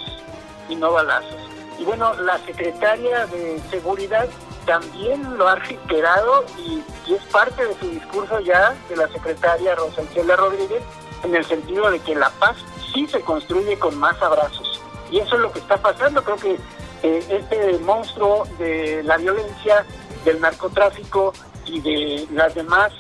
y 0.69 0.75
no 0.75 0.93
balazos. 0.93 1.37
Y 1.79 1.85
bueno, 1.85 2.15
la 2.15 2.39
secretaria 2.39 3.27
de 3.27 3.61
Seguridad 3.71 4.29
también 4.65 5.37
lo 5.37 5.49
ha 5.49 5.57
reiterado 5.57 6.45
y, 6.59 6.83
es 7.13 7.23
parte 7.25 7.67
de 7.67 7.75
su 7.75 7.91
discurso 7.91 8.41
ya 8.41 8.75
de 8.89 8.97
la 8.97 9.09
secretaria 9.09 9.75
Rosa 9.75 10.03
Rodríguez 10.37 10.83
en 11.25 11.35
el 11.35 11.45
sentido 11.45 11.91
de 11.91 11.99
que 11.99 12.15
la 12.15 12.31
paz 12.31 12.57
sí 12.95 13.07
se 13.09 13.21
construye 13.21 13.79
con 13.79 13.99
más 13.99 14.21
abrazos. 14.23 14.81
Y 15.11 15.19
eso 15.19 15.35
es 15.35 15.41
lo 15.43 15.53
que 15.53 15.59
está 15.59 15.77
pasando. 15.77 16.23
Creo 16.25 16.37
que 16.37 16.59
eh, 17.03 17.27
este 17.29 17.79
monstruo 17.81 18.47
de 18.59 19.03
la 19.03 19.17
violencia, 19.19 19.85
del 20.25 20.41
narcotráfico 20.41 21.33
y 21.67 21.81
de 21.81 22.27
las 22.33 22.55
demás 22.55 22.93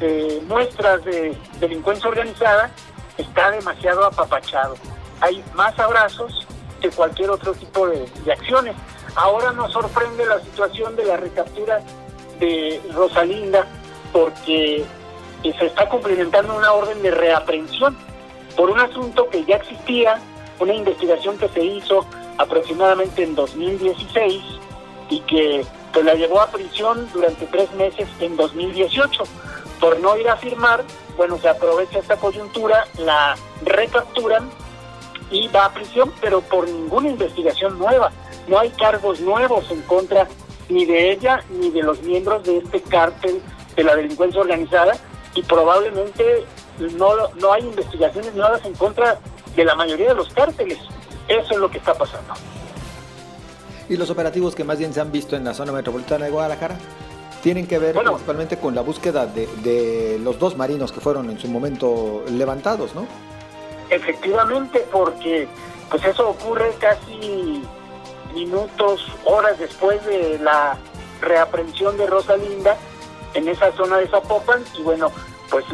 eh, 0.00 0.42
muestras 0.46 1.04
de 1.04 1.36
delincuencia 1.58 2.08
organizada 2.08 2.70
está 3.18 3.50
demasiado 3.50 4.04
apapachado. 4.04 4.74
Hay 5.20 5.44
más 5.54 5.78
abrazos 5.78 6.46
que 6.80 6.90
cualquier 6.90 7.30
otro 7.30 7.52
tipo 7.52 7.86
de, 7.86 8.08
acciones. 8.32 8.74
Ahora 9.14 9.52
nos 9.52 9.72
sorprende 9.72 10.24
la 10.24 10.40
situación 10.40 10.96
de 10.96 11.04
la 11.04 11.16
recaptura 11.16 11.80
de 12.38 12.80
Rosalinda 12.94 13.66
porque 14.12 14.84
se 15.42 15.66
está 15.66 15.88
cumplimentando 15.88 16.56
una 16.56 16.72
orden 16.72 17.02
de 17.02 17.10
reaprensión 17.10 17.96
por 18.56 18.70
un 18.70 18.80
asunto 18.80 19.28
que 19.28 19.44
ya 19.44 19.56
existía, 19.56 20.18
una 20.58 20.74
investigación 20.74 21.38
que 21.38 21.48
se 21.48 21.62
hizo 21.62 22.06
aproximadamente 22.38 23.22
en 23.22 23.34
2016 23.34 24.42
y 25.10 25.20
que 25.20 25.64
pues, 25.92 26.04
la 26.04 26.14
llevó 26.14 26.40
a 26.40 26.50
prisión 26.50 27.08
durante 27.12 27.46
tres 27.46 27.72
meses 27.72 28.08
en 28.20 28.36
2018. 28.36 29.22
Por 29.80 29.98
no 30.00 30.16
ir 30.16 30.28
a 30.28 30.36
firmar, 30.36 30.84
bueno, 31.16 31.38
se 31.38 31.48
aprovecha 31.48 31.98
esta 31.98 32.16
coyuntura, 32.16 32.84
la 32.98 33.36
recapturan 33.64 34.50
y 35.30 35.48
va 35.48 35.66
a 35.66 35.74
prisión, 35.74 36.12
pero 36.20 36.40
por 36.42 36.68
ninguna 36.68 37.08
investigación 37.08 37.78
nueva. 37.78 38.12
No 38.48 38.58
hay 38.58 38.70
cargos 38.70 39.20
nuevos 39.20 39.70
en 39.70 39.82
contra 39.82 40.28
ni 40.68 40.84
de 40.84 41.12
ella 41.12 41.42
ni 41.50 41.70
de 41.70 41.82
los 41.82 42.02
miembros 42.02 42.44
de 42.44 42.58
este 42.58 42.80
cártel 42.82 43.40
de 43.74 43.84
la 43.84 43.96
delincuencia 43.96 44.40
organizada 44.40 44.92
y 45.34 45.42
probablemente 45.42 46.44
no, 46.78 47.12
no 47.36 47.52
hay 47.52 47.62
investigaciones 47.62 48.34
nuevas 48.34 48.64
en 48.64 48.74
contra 48.74 49.18
de 49.54 49.64
la 49.64 49.74
mayoría 49.74 50.08
de 50.08 50.14
los 50.14 50.28
cárteles. 50.32 50.78
Eso 51.28 51.52
es 51.52 51.58
lo 51.58 51.70
que 51.70 51.78
está 51.78 51.94
pasando. 51.94 52.34
¿Y 53.90 53.96
los 53.96 54.08
operativos 54.08 54.54
que 54.54 54.62
más 54.62 54.78
bien 54.78 54.94
se 54.94 55.00
han 55.00 55.10
visto 55.10 55.34
en 55.34 55.42
la 55.42 55.52
zona 55.52 55.72
metropolitana 55.72 56.26
de 56.26 56.30
Guadalajara? 56.30 56.76
Tienen 57.42 57.66
que 57.66 57.80
ver 57.80 57.96
principalmente 57.96 58.56
con 58.56 58.72
la 58.72 58.82
búsqueda 58.82 59.26
de, 59.26 59.48
de 59.64 60.20
los 60.22 60.38
dos 60.38 60.56
marinos 60.56 60.92
que 60.92 61.00
fueron 61.00 61.28
en 61.28 61.40
su 61.40 61.48
momento 61.48 62.22
levantados, 62.30 62.94
¿no? 62.94 63.04
Efectivamente, 63.90 64.86
porque 64.92 65.48
pues 65.90 66.04
eso 66.04 66.28
ocurre 66.28 66.72
casi 66.78 67.64
minutos, 68.32 69.08
horas 69.24 69.58
después 69.58 70.04
de 70.06 70.38
la 70.38 70.78
reaprensión 71.20 71.96
de 71.96 72.06
Rosalinda 72.06 72.76
en 73.34 73.48
esa 73.48 73.72
zona 73.72 73.98
de 73.98 74.06
Zapopan 74.06 74.62
y 74.78 74.82
bueno, 74.82 75.10
pues 75.50 75.64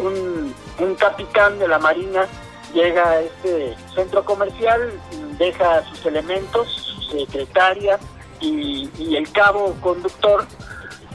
un, 0.00 0.54
un 0.78 0.94
capitán 0.94 1.58
de 1.58 1.66
la 1.66 1.80
Marina 1.80 2.28
llega 2.72 3.10
a 3.10 3.20
este 3.20 3.74
centro 3.96 4.24
comercial, 4.24 4.92
deja 5.38 5.84
sus 5.88 6.06
elementos, 6.06 6.93
secretaria 7.10 7.98
y, 8.40 9.16
el 9.16 9.30
cabo 9.32 9.74
conductor 9.80 10.44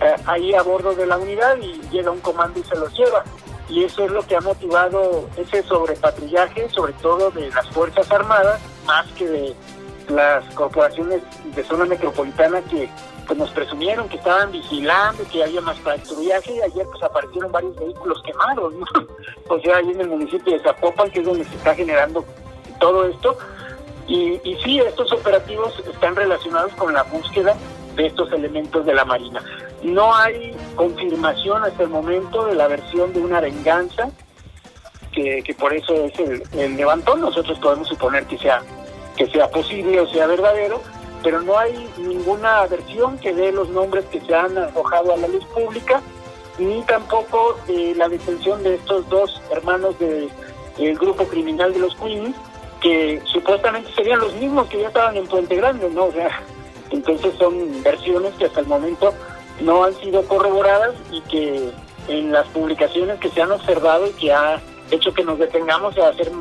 eh, 0.01 0.15
ahí 0.25 0.53
a 0.53 0.62
bordo 0.62 0.96
de 0.96 1.05
la 1.05 1.17
unidad 1.17 1.58
y 1.58 1.81
llega 1.91 2.12
un 2.12 2.22
comando 2.22 2.60
y 2.60 2.63
se 2.63 2.75
los 2.75 2.93
lleva. 2.98 3.24
Y 3.67 3.84
eso 3.84 4.05
es 4.05 4.12
lo 4.12 4.25
que 4.25 4.36
ha 4.36 4.41
motivado 4.41 5.29
ese 5.38 5.62
sobrepatrullaje, 5.63 6.69
sobre 6.69 6.93
todo 6.93 7.29
de 7.31 7.50
las 7.51 7.69
Fuerzas 7.69 8.12
Armadas, 8.12 8.60
más 8.86 9.05
que 9.13 9.27
de 9.27 9.55
las 10.10 10.43
corporaciones 10.55 11.22
de 11.55 11.63
zona 11.63 11.86
metropolitana 11.86 12.62
que 12.62 12.89
pues 13.27 13.38
nos 13.38 13.51
presumieron 13.51 14.10
que 14.10 14.17
estaban 14.17 14.51
vigilando, 14.51 15.24
que 15.31 15.43
había 15.43 15.62
más 15.62 15.77
patrullaje, 15.79 16.55
y 16.55 16.62
ayer 16.62 16.84
pues 16.88 17.03
aparecieron 17.03 17.51
varios 17.51 17.75
vehículos 17.75 18.24
quemados, 18.24 18.74
¿no? 18.74 18.86
O 19.50 19.60
sea, 19.60 19.77
ahí 19.77 19.89
en 19.91 20.01
el 20.01 20.10
municipio 20.10 20.53
de 20.53 20.60
Zapopan, 20.60 21.10
que 21.12 21.19
es 21.19 21.25
donde 21.25 21.43
se 21.43 21.55
está 21.55 21.74
generando 21.74 22.24
todo 22.79 23.05
esto. 23.05 23.38
Y, 24.10 24.42
y 24.44 24.58
sí, 24.63 24.80
estos 24.80 25.13
operativos 25.13 25.72
están 25.88 26.16
relacionados 26.16 26.74
con 26.74 26.94
la 26.94 27.04
búsqueda 27.04 27.56
de 27.96 28.08
estos 28.08 28.32
elementos 28.34 28.86
de 28.86 28.96
la 28.96 29.06
Marina. 29.06 29.42
No 29.84 30.13
hay 30.16 30.54
confirmación 30.75 31.63
hasta 31.63 31.84
el 31.84 31.89
momento 31.89 32.46
de 32.48 32.56
la 32.56 32.68
versión 32.68 33.13
de 33.13 33.22
una 33.22 33.39
venganza, 33.39 34.10
que, 35.12 35.56
por 35.60 35.74
eso 35.74 35.94
es 35.94 36.18
el, 36.20 36.44
el 36.54 36.75
levantón. 36.75 37.22
Nosotros 37.22 37.60
podemos 37.60 37.88
suponer 37.88 38.25
que 38.25 38.38
sea, 38.38 38.63
que 39.16 39.28
sea 39.28 39.50
posible 39.50 40.00
o 40.01 40.08
sea 40.08 40.28
verdadero, 40.28 40.82
pero 41.22 41.42
no 41.42 41.58
hay 41.58 41.89
ninguna 41.98 42.66
versión 42.68 43.18
que 43.20 43.34
dé 43.34 43.51
los 43.51 43.70
nombres 43.70 44.06
que 44.06 44.22
se 44.22 44.34
han 44.34 44.58
arrojado 44.58 45.13
a 45.13 45.18
la 45.18 45.28
luz 45.28 45.46
pública, 45.46 46.01
ni 46.58 46.82
tampoco 46.84 47.58
eh, 47.68 47.94
la 47.96 48.10
detención 48.10 48.63
de 48.63 48.75
estos 48.75 49.08
dos 49.10 49.42
hermanos 49.51 49.96
del 50.00 50.30
grupo 50.98 51.25
criminal 51.25 51.74
de 51.74 51.80
los 51.80 51.96
Queens, 51.96 52.36
que 52.81 53.21
supuestamente 53.25 53.91
serían 53.93 54.19
los 54.19 54.33
mismos 54.36 54.67
que 54.67 54.79
ya 54.79 54.88
estaban 54.88 55.17
en 55.17 55.27
Puente 55.27 55.55
Grande, 55.55 55.89
¿no? 55.89 56.05
O 56.05 56.12
sea, 56.12 56.41
entonces 56.91 57.33
son 57.38 57.83
versiones 57.83 58.33
que 58.36 58.45
hasta 58.45 58.62
el 58.62 58.67
momento 58.67 59.13
no 59.62 59.83
han 59.83 59.93
sido 59.95 60.24
corroboradas 60.24 60.95
y 61.12 61.21
que 61.21 61.71
en 62.07 62.31
las 62.31 62.48
publicaciones 62.48 63.19
que 63.19 63.29
se 63.29 63.41
han 63.41 63.51
observado 63.51 64.07
y 64.07 64.12
que 64.12 64.31
ha 64.33 64.62
hecho 64.91 65.13
que 65.13 65.24
nos 65.24 65.38
detengamos 65.38 65.98
a 65.98 66.09
hacer 66.09 66.31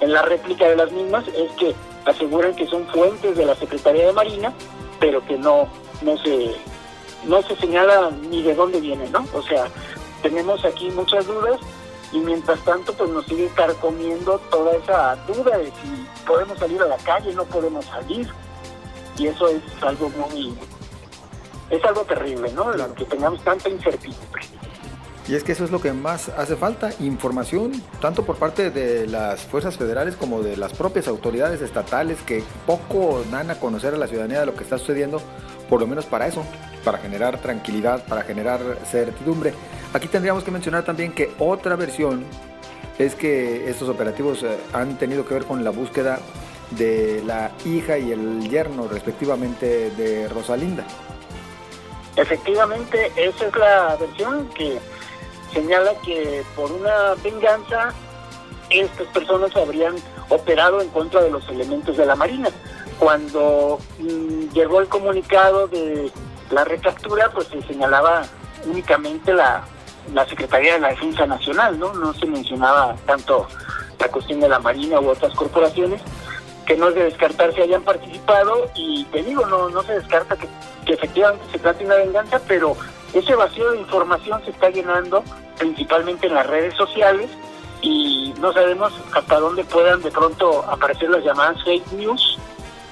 en 0.00 0.12
la 0.12 0.22
réplica 0.22 0.68
de 0.68 0.76
las 0.76 0.90
mismas 0.92 1.26
es 1.28 1.50
que 1.52 1.74
aseguran 2.06 2.54
que 2.54 2.66
son 2.66 2.86
fuentes 2.86 3.36
de 3.36 3.44
la 3.44 3.54
Secretaría 3.54 4.06
de 4.06 4.12
Marina, 4.12 4.52
pero 4.98 5.24
que 5.26 5.36
no, 5.36 5.68
no 6.02 6.16
se 6.18 6.54
no 7.24 7.42
se 7.42 7.54
señala 7.56 8.10
ni 8.30 8.42
de 8.42 8.54
dónde 8.54 8.80
viene, 8.80 9.08
¿no? 9.10 9.26
O 9.34 9.42
sea, 9.42 9.66
tenemos 10.22 10.64
aquí 10.64 10.90
muchas 10.90 11.26
dudas 11.26 11.60
y 12.12 12.18
mientras 12.18 12.58
tanto 12.64 12.92
pues 12.94 13.10
nos 13.10 13.24
sigue 13.26 13.48
carcomiendo 13.54 14.38
toda 14.50 14.72
esa 14.72 15.16
duda 15.26 15.58
de 15.58 15.66
si 15.66 16.06
podemos 16.26 16.58
salir 16.58 16.80
a 16.82 16.86
la 16.86 16.96
calle, 16.98 17.32
no 17.34 17.44
podemos 17.44 17.84
salir. 17.86 18.28
Y 19.18 19.26
eso 19.26 19.48
es 19.48 19.62
algo 19.82 20.08
muy 20.08 20.54
es 21.70 21.84
algo 21.84 22.02
terrible, 22.02 22.52
¿no? 22.52 22.72
Que 22.94 23.04
tengamos 23.04 23.42
tanta 23.42 23.68
incertidumbre. 23.68 24.42
Y 25.28 25.36
es 25.36 25.44
que 25.44 25.52
eso 25.52 25.64
es 25.64 25.70
lo 25.70 25.80
que 25.80 25.92
más 25.92 26.28
hace 26.30 26.56
falta, 26.56 26.90
información, 26.98 27.80
tanto 28.00 28.24
por 28.24 28.36
parte 28.36 28.70
de 28.70 29.06
las 29.06 29.42
fuerzas 29.42 29.76
federales 29.76 30.16
como 30.16 30.42
de 30.42 30.56
las 30.56 30.72
propias 30.72 31.06
autoridades 31.06 31.60
estatales 31.60 32.20
que 32.22 32.42
poco 32.66 33.22
dan 33.30 33.50
a 33.50 33.60
conocer 33.60 33.94
a 33.94 33.96
la 33.96 34.08
ciudadanía 34.08 34.40
de 34.40 34.46
lo 34.46 34.54
que 34.56 34.64
está 34.64 34.76
sucediendo, 34.78 35.22
por 35.68 35.80
lo 35.80 35.86
menos 35.86 36.04
para 36.06 36.26
eso, 36.26 36.44
para 36.84 36.98
generar 36.98 37.38
tranquilidad, 37.38 38.04
para 38.06 38.22
generar 38.22 38.60
certidumbre. 38.90 39.54
Aquí 39.92 40.06
tendríamos 40.06 40.44
que 40.44 40.52
mencionar 40.52 40.84
también 40.84 41.12
que 41.12 41.32
otra 41.38 41.74
versión 41.74 42.24
es 42.98 43.14
que 43.16 43.68
estos 43.68 43.88
operativos 43.88 44.42
eh, 44.42 44.56
han 44.72 44.96
tenido 44.98 45.24
que 45.26 45.34
ver 45.34 45.44
con 45.44 45.64
la 45.64 45.70
búsqueda 45.70 46.20
de 46.70 47.22
la 47.26 47.50
hija 47.64 47.98
y 47.98 48.12
el 48.12 48.48
yerno 48.48 48.86
respectivamente 48.86 49.90
de 49.90 50.28
Rosalinda. 50.28 50.84
Efectivamente, 52.14 53.10
esa 53.16 53.46
es 53.46 53.56
la 53.56 53.96
versión 53.96 54.48
que 54.50 54.78
señala 55.52 55.92
que 56.04 56.44
por 56.54 56.70
una 56.70 57.14
venganza 57.24 57.92
estas 58.68 59.08
personas 59.08 59.56
habrían 59.56 59.96
operado 60.28 60.80
en 60.80 60.88
contra 60.90 61.22
de 61.22 61.30
los 61.30 61.48
elementos 61.48 61.96
de 61.96 62.06
la 62.06 62.14
Marina. 62.14 62.50
Cuando 63.00 63.80
mm, 63.98 64.52
llegó 64.52 64.80
el 64.80 64.88
comunicado 64.88 65.66
de 65.66 66.12
la 66.50 66.64
recaptura, 66.64 67.30
pues 67.32 67.48
se 67.48 67.62
señalaba 67.62 68.22
únicamente 68.66 69.32
la, 69.32 69.64
la 70.12 70.26
Secretaría 70.26 70.74
de 70.74 70.80
la 70.80 70.88
Defensa 70.88 71.26
Nacional, 71.26 71.78
¿no? 71.78 71.92
No 71.94 72.12
se 72.14 72.26
mencionaba 72.26 72.96
tanto 73.06 73.46
la 73.98 74.08
cuestión 74.08 74.40
de 74.40 74.48
la 74.48 74.58
Marina 74.58 75.00
u 75.00 75.08
otras 75.08 75.34
corporaciones, 75.34 76.00
que 76.66 76.76
no 76.76 76.88
es 76.88 76.94
de 76.94 77.04
descartar 77.04 77.52
si 77.54 77.60
hayan 77.60 77.82
participado, 77.82 78.70
y 78.74 79.04
te 79.06 79.22
digo, 79.22 79.46
no, 79.46 79.68
no 79.68 79.82
se 79.82 79.94
descarta 79.94 80.36
que, 80.36 80.48
que 80.86 80.94
efectivamente 80.94 81.44
se 81.52 81.58
trate 81.58 81.84
una 81.84 81.96
venganza, 81.96 82.40
pero 82.46 82.76
ese 83.12 83.34
vacío 83.34 83.72
de 83.72 83.78
información 83.78 84.42
se 84.44 84.50
está 84.50 84.70
llenando 84.70 85.24
principalmente 85.58 86.26
en 86.26 86.34
las 86.34 86.46
redes 86.46 86.74
sociales 86.74 87.28
y 87.82 88.34
no 88.40 88.52
sabemos 88.52 88.92
hasta 89.12 89.40
dónde 89.40 89.64
puedan 89.64 90.02
de 90.02 90.10
pronto 90.10 90.64
aparecer 90.68 91.10
las 91.10 91.24
llamadas 91.24 91.62
fake 91.64 91.92
news 91.92 92.38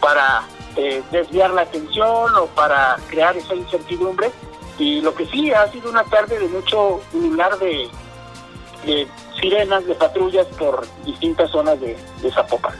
para 0.00 0.42
eh, 0.76 1.02
desviar 1.10 1.50
la 1.50 1.62
atención 1.62 2.34
o 2.36 2.46
para 2.54 2.96
crear 3.08 3.36
esa 3.36 3.54
incertidumbre. 3.54 4.30
Y 4.78 5.00
lo 5.00 5.14
que 5.14 5.26
sí 5.26 5.52
ha 5.52 5.70
sido 5.72 5.90
una 5.90 6.04
tarde 6.04 6.38
de 6.38 6.48
mucho 6.48 7.00
lugar 7.12 7.58
de, 7.58 7.88
sirenas, 9.40 9.86
de 9.86 9.94
patrullas 9.94 10.46
por 10.58 10.86
distintas 11.04 11.50
zonas 11.50 11.80
de, 11.80 11.96
de 12.22 12.32
Zapopan. 12.32 12.74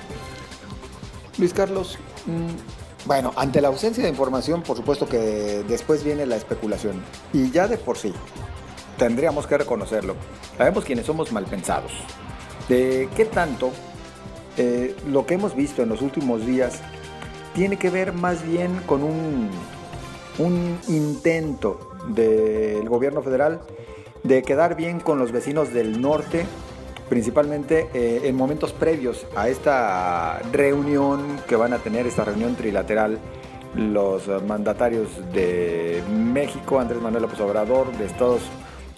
Luis 1.38 1.52
Carlos, 1.52 1.98
mm, 2.26 3.06
bueno, 3.06 3.32
ante 3.36 3.60
la 3.60 3.68
ausencia 3.68 4.04
de 4.04 4.10
información, 4.10 4.62
por 4.62 4.76
supuesto 4.76 5.06
que 5.06 5.18
después 5.66 6.04
viene 6.04 6.26
la 6.26 6.36
especulación. 6.36 7.02
Y 7.32 7.50
ya 7.50 7.66
de 7.66 7.78
por 7.78 7.96
sí, 7.96 8.12
tendríamos 8.98 9.46
que 9.46 9.56
reconocerlo. 9.56 10.14
Sabemos 10.56 10.84
quienes 10.84 11.06
somos 11.06 11.32
mal 11.32 11.44
pensados. 11.44 11.92
De 12.68 13.08
qué 13.16 13.24
tanto 13.24 13.72
eh, 14.58 14.94
lo 15.06 15.24
que 15.24 15.34
hemos 15.34 15.54
visto 15.54 15.82
en 15.82 15.88
los 15.88 16.02
últimos 16.02 16.44
días 16.44 16.80
tiene 17.54 17.78
que 17.78 17.90
ver 17.90 18.12
más 18.12 18.46
bien 18.46 18.82
con 18.86 19.02
un, 19.02 19.50
un 20.38 20.78
intento 20.88 21.87
del 22.08 22.88
gobierno 22.88 23.22
federal 23.22 23.60
de 24.22 24.42
quedar 24.42 24.76
bien 24.76 25.00
con 25.00 25.18
los 25.18 25.32
vecinos 25.32 25.72
del 25.72 26.00
norte, 26.00 26.46
principalmente 27.08 27.88
eh, 27.94 28.22
en 28.24 28.36
momentos 28.36 28.72
previos 28.72 29.26
a 29.36 29.48
esta 29.48 30.40
reunión 30.52 31.40
que 31.48 31.56
van 31.56 31.72
a 31.72 31.78
tener, 31.78 32.06
esta 32.06 32.24
reunión 32.24 32.56
trilateral, 32.56 33.18
los 33.74 34.28
mandatarios 34.44 35.08
de 35.32 36.02
México, 36.10 36.80
Andrés 36.80 37.00
Manuel 37.00 37.22
López 37.22 37.40
Obrador, 37.40 37.92
de 37.92 38.06
Estados 38.06 38.42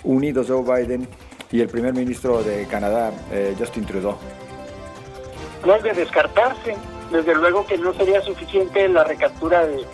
Unidos, 0.05 0.47
Joe 0.49 0.63
Biden, 0.63 1.09
y 1.53 1.61
el 1.61 1.69
primer 1.69 1.95
ministro 1.95 2.43
de 2.43 2.67
Canadá, 2.67 3.13
eh, 3.33 3.55
Justin 3.59 3.85
Trudeau. 3.85 4.17
No 5.67 5.75
es 5.75 5.83
de 5.83 5.93
descartarse, 5.93 6.77
desde 7.11 7.35
luego 7.35 7.67
que 7.67 7.77
no 7.77 7.93
sería 7.93 8.21
suficiente 8.23 8.89
la 8.89 9.05
recaptura 9.05 9.67
de, 9.67 9.85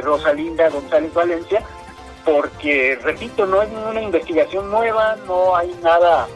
Rosalinda 0.00 0.70
González 0.70 1.12
Valencia, 1.12 1.62
porque, 2.26 2.98
repito, 3.02 3.46
no 3.46 3.62
es 3.62 3.68
una 3.70 4.02
investigación 4.02 4.68
nueva, 4.68 5.16
no 5.26 5.56
hay 5.56 5.72
nada 5.80 6.26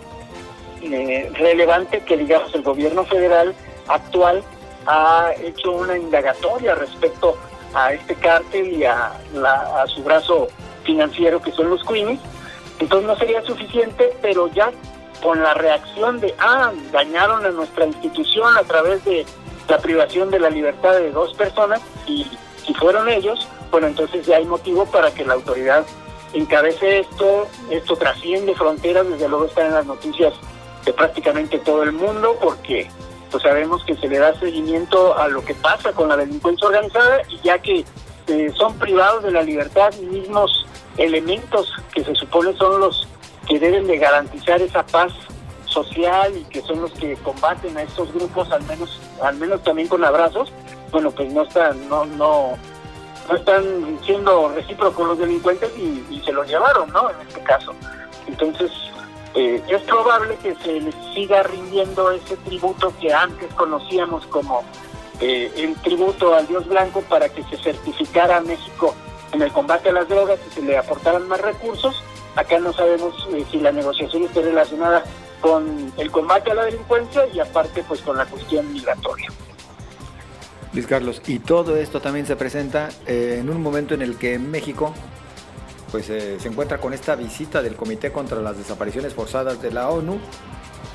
eh, 0.81 1.31
relevante 1.35 2.01
que, 2.01 2.17
digamos, 2.17 2.55
el 2.55 2.63
gobierno 2.63 3.05
federal 3.05 3.55
actual 3.89 4.43
ha 4.87 5.33
hecho 5.43 5.73
una 5.73 5.99
indagatoria 5.99 6.77
respecto 6.77 7.37
a 7.75 7.93
este 7.93 8.15
cártel 8.15 8.73
y 8.73 8.85
a, 8.85 9.13
a 9.45 9.87
su 9.89 10.03
brazo 10.05 10.47
financiero 10.85 11.43
que 11.43 11.51
son 11.53 11.71
los 11.71 11.85
Queenies. 11.85 12.21
Entonces 12.79 13.07
no 13.07 13.17
sería 13.17 13.43
suficiente, 13.43 14.17
pero 14.23 14.47
ya 14.49 14.71
con 15.23 15.43
la 15.43 15.55
reacción 15.55 16.21
de, 16.21 16.35
ah, 16.39 16.73
dañaron 16.93 17.45
a 17.45 17.51
nuestra 17.51 17.85
institución 17.85 18.57
a 18.57 18.63
través 18.63 19.05
de 19.05 19.27
la 19.69 19.79
privación 19.79 20.31
de 20.31 20.39
la 20.39 20.51
libertad 20.51 20.93
de 20.93 21.11
dos 21.11 21.35
personas, 21.35 21.81
y 22.07 22.27
si 22.65 22.75
fueron 22.75 23.09
ellos, 23.09 23.47
bueno, 23.71 23.87
entonces 23.87 24.27
ya 24.27 24.37
hay 24.37 24.45
motivo 24.45 24.87
para 24.87 25.13
que 25.13 25.25
la 25.25 25.35
autoridad 25.35 25.87
encabece 26.33 27.01
esto, 27.01 27.49
esto 27.71 27.97
trasciende 27.97 28.55
fronteras, 28.55 29.09
desde 29.09 29.29
luego 29.29 29.47
está 29.47 29.67
en 29.67 29.75
las 29.75 29.87
noticias 29.87 30.33
de 30.85 30.93
prácticamente 30.93 31.59
todo 31.59 31.83
el 31.83 31.93
mundo, 31.93 32.37
porque 32.41 32.89
pues 33.31 33.43
sabemos 33.43 33.85
que 33.85 33.97
se 33.97 34.09
le 34.09 34.19
da 34.19 34.39
seguimiento 34.39 35.17
a 35.17 35.29
lo 35.29 35.45
que 35.45 35.55
pasa 35.55 35.93
con 35.93 36.09
la 36.09 36.17
delincuencia 36.17 36.67
organizada 36.67 37.23
y 37.29 37.39
ya 37.41 37.59
que 37.59 37.85
eh, 38.27 38.53
son 38.57 38.77
privados 38.79 39.23
de 39.23 39.31
la 39.31 39.43
libertad 39.43 39.93
mismos 39.95 40.67
elementos 40.97 41.73
que 41.95 42.05
se 42.05 42.15
supone 42.15 42.57
son 42.57 42.81
los 42.81 43.09
que 43.49 43.59
deben 43.59 43.87
de 43.87 43.99
garantizar 43.99 44.61
esa 44.61 44.85
paz 44.85 45.13
social 45.65 46.37
y 46.37 46.45
que 46.45 46.61
son 46.63 46.83
los 46.83 46.93
que 46.93 47.15
combaten 47.17 47.77
a 47.77 47.83
estos 47.83 48.13
grupos 48.13 48.51
al 48.51 48.63
menos 48.65 49.01
al 49.23 49.37
menos 49.37 49.63
también 49.63 49.89
con 49.89 50.05
abrazos 50.05 50.53
bueno 50.91 51.11
pues 51.13 51.33
no 51.33 51.43
están 51.43 51.89
no 51.89 52.05
no 52.05 52.59
no 53.31 53.37
están 53.37 53.99
siendo 54.05 54.49
recíprocos 54.49 55.07
los 55.07 55.19
delincuentes 55.19 55.71
y, 55.79 56.21
se 56.25 56.33
los 56.33 56.47
llevaron 56.47 56.91
no 56.91 57.09
en 57.11 57.17
este 57.27 57.41
caso 57.43 57.73
entonces 58.27 58.71
eh, 59.35 59.63
es 59.69 59.83
probable 59.83 60.37
que 60.43 60.55
se 60.57 60.81
les 60.81 60.95
siga 61.15 61.43
rindiendo 61.45 62.11
ese 62.11 62.37
tributo 62.39 62.93
que 63.01 63.13
antes 63.13 63.53
conocíamos 63.55 64.27
como 64.27 64.65
eh, 65.21 65.53
el 65.57 65.75
tributo 65.77 66.35
al 66.35 66.47
Dios 66.47 66.67
Blanco 66.67 67.03
para 67.03 67.29
que 67.29 67.43
se 67.45 67.57
certificara 67.59 68.39
a 68.39 68.41
México 68.41 68.95
en 69.33 69.43
el 69.43 69.53
combate 69.53 69.91
a 69.91 69.93
las 69.93 70.09
drogas 70.09 70.39
y 70.51 70.55
se 70.55 70.63
le 70.63 70.77
aportaran 70.77 71.29
más 71.29 71.41
recursos. 71.41 72.03
Acá 72.37 72.59
no 72.59 72.73
sabemos 72.73 73.29
eh, 73.33 73.45
si 73.51 73.61
la 73.61 73.71
negociación 73.71 74.25
esté 74.25 74.43
relacionada 74.43 75.05
con 75.41 75.93
el 75.97 76.11
combate 76.11 76.51
a 76.51 76.55
la 76.55 76.65
delincuencia 76.65 77.27
y 77.33 77.41
aparte 77.41 77.85
pues 77.87 78.01
con 78.01 78.17
la 78.17 78.27
cuestión 78.27 78.73
migratoria. 78.73 79.31
Luis 80.73 80.87
Carlos, 80.87 81.21
y 81.27 81.41
todo 81.41 81.77
esto 81.77 82.01
también 82.01 82.27
se 82.27 82.37
presenta 82.37 82.91
eh, 83.07 83.39
en 83.41 83.51
un 83.51 83.61
momento 83.61 83.95
en 83.95 84.03
el 84.03 84.17
que 84.17 84.39
México 84.39 84.95
pues 85.91 86.09
eh, 86.11 86.39
se 86.39 86.47
encuentra 86.47 86.79
con 86.79 86.95
esta 86.95 87.17
visita 87.17 87.61
del 87.61 87.75
Comité 87.75 88.13
contra 88.13 88.41
las 88.41 88.57
Desapariciones 88.57 89.13
Forzadas 89.13 89.61
de 89.61 89.73
la 89.73 89.91
ONU, 89.91 90.19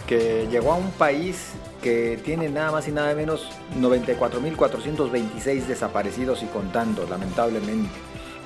que 0.08 0.47
llegó 0.49 0.71
a 0.71 0.76
un 0.78 0.91
país 0.91 1.49
que 1.82 2.17
tiene 2.23 2.47
nada 2.47 2.71
más 2.71 2.88
y 2.88 2.93
nada 2.93 3.13
menos 3.13 3.49
94.426 3.78 5.65
desaparecidos 5.65 6.41
y 6.43 6.45
contando, 6.45 7.06
lamentablemente. 7.10 7.89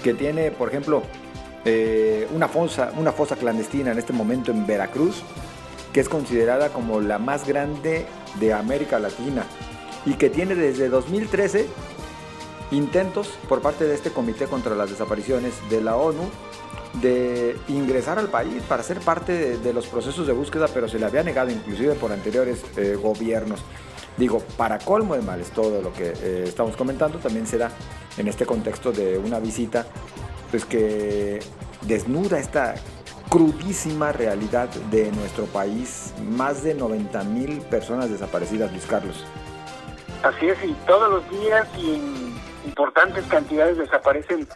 Que 0.04 0.16
tiene, 0.16 0.50
por 0.50 0.70
ejemplo, 0.70 1.04
eh, 1.66 2.28
una, 2.34 2.48
fosa, 2.48 2.92
una 2.98 3.12
fosa 3.12 3.36
clandestina 3.36 3.92
en 3.92 4.00
este 4.00 4.14
momento 4.14 4.52
en 4.52 4.66
Veracruz, 4.66 5.22
que 5.94 6.00
es 6.00 6.10
considerada 6.10 6.70
como 6.70 7.02
la 7.02 7.20
más 7.20 7.48
grande 7.48 8.08
de 8.40 8.54
América 8.54 8.98
Latina 8.98 9.46
y 10.06 10.14
que 10.14 10.30
tiene 10.30 10.56
desde 10.56 10.90
2013 10.90 11.68
intentos 12.72 13.30
por 13.48 13.62
parte 13.62 13.86
de 13.86 13.96
este 13.96 14.12
Comité 14.12 14.46
contra 14.46 14.76
las 14.76 14.90
Desapariciones 14.90 15.54
de 15.70 15.82
la 15.82 15.96
ONU 15.96 16.30
de 17.02 17.56
ingresar 17.68 18.18
al 18.20 18.30
país 18.30 18.62
para 18.68 18.84
ser 18.84 19.00
parte 19.00 19.58
de, 19.58 19.74
los 19.74 19.88
procesos 19.88 20.26
de 20.26 20.34
búsqueda, 20.34 20.68
pero 20.74 20.88
se 20.88 21.00
le 21.00 21.06
había 21.06 21.24
negado 21.24 21.52
inclusive 21.52 21.94
por 21.94 22.12
anteriores 22.12 22.64
eh, 22.78 22.98
gobiernos. 23.02 23.62
Digo, 24.18 24.40
para 24.58 24.80
colmo 24.80 25.16
de 25.16 25.22
males 25.22 25.52
todo 25.52 25.82
lo 25.82 25.94
que 25.94 26.14
eh, 26.22 26.44
estamos 26.48 26.76
comentando 26.76 27.20
también 27.20 27.48
se 27.48 27.58
da 27.58 27.72
en 28.18 28.28
este 28.28 28.46
contexto 28.46 28.92
de 28.92 29.18
una 29.18 29.40
visita 29.40 29.88
pues 30.52 30.66
que 30.66 31.40
desnuda 31.84 32.40
esta 32.40 32.76
crudísima 33.30 34.12
realidad 34.12 34.70
de 34.90 35.12
nuestro 35.12 35.46
país, 35.46 36.14
más 36.32 36.64
de 36.64 36.74
90 36.74 37.24
mil 37.26 37.62
personas 37.62 38.10
desaparecidas, 38.10 38.72
Luis 38.72 38.86
Carlos. 38.86 39.24
Así 40.24 40.50
es, 40.50 40.64
y 40.64 40.74
todos 40.86 41.10
los 41.10 41.30
días 41.30 41.68
y 41.78 41.96
en 41.96 42.40
importantes 42.66 43.26
cantidades 43.28 43.78
desaparecen 43.78 44.48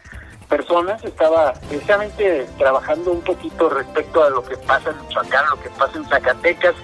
personas. 0.48 1.02
Estaba 1.04 1.54
precisamente 1.68 2.46
trabajando 2.58 3.12
un 3.12 3.22
poquito 3.22 3.68
respecto 3.70 4.22
a 4.22 4.30
lo 4.30 4.44
que 4.44 4.56
pasa 4.58 4.90
en 4.90 5.00
Michoacán, 5.00 5.44
lo 5.50 5.60
que 5.62 5.70
pasa 5.70 5.96
en 5.96 6.04
Zacatecas, 6.06 6.74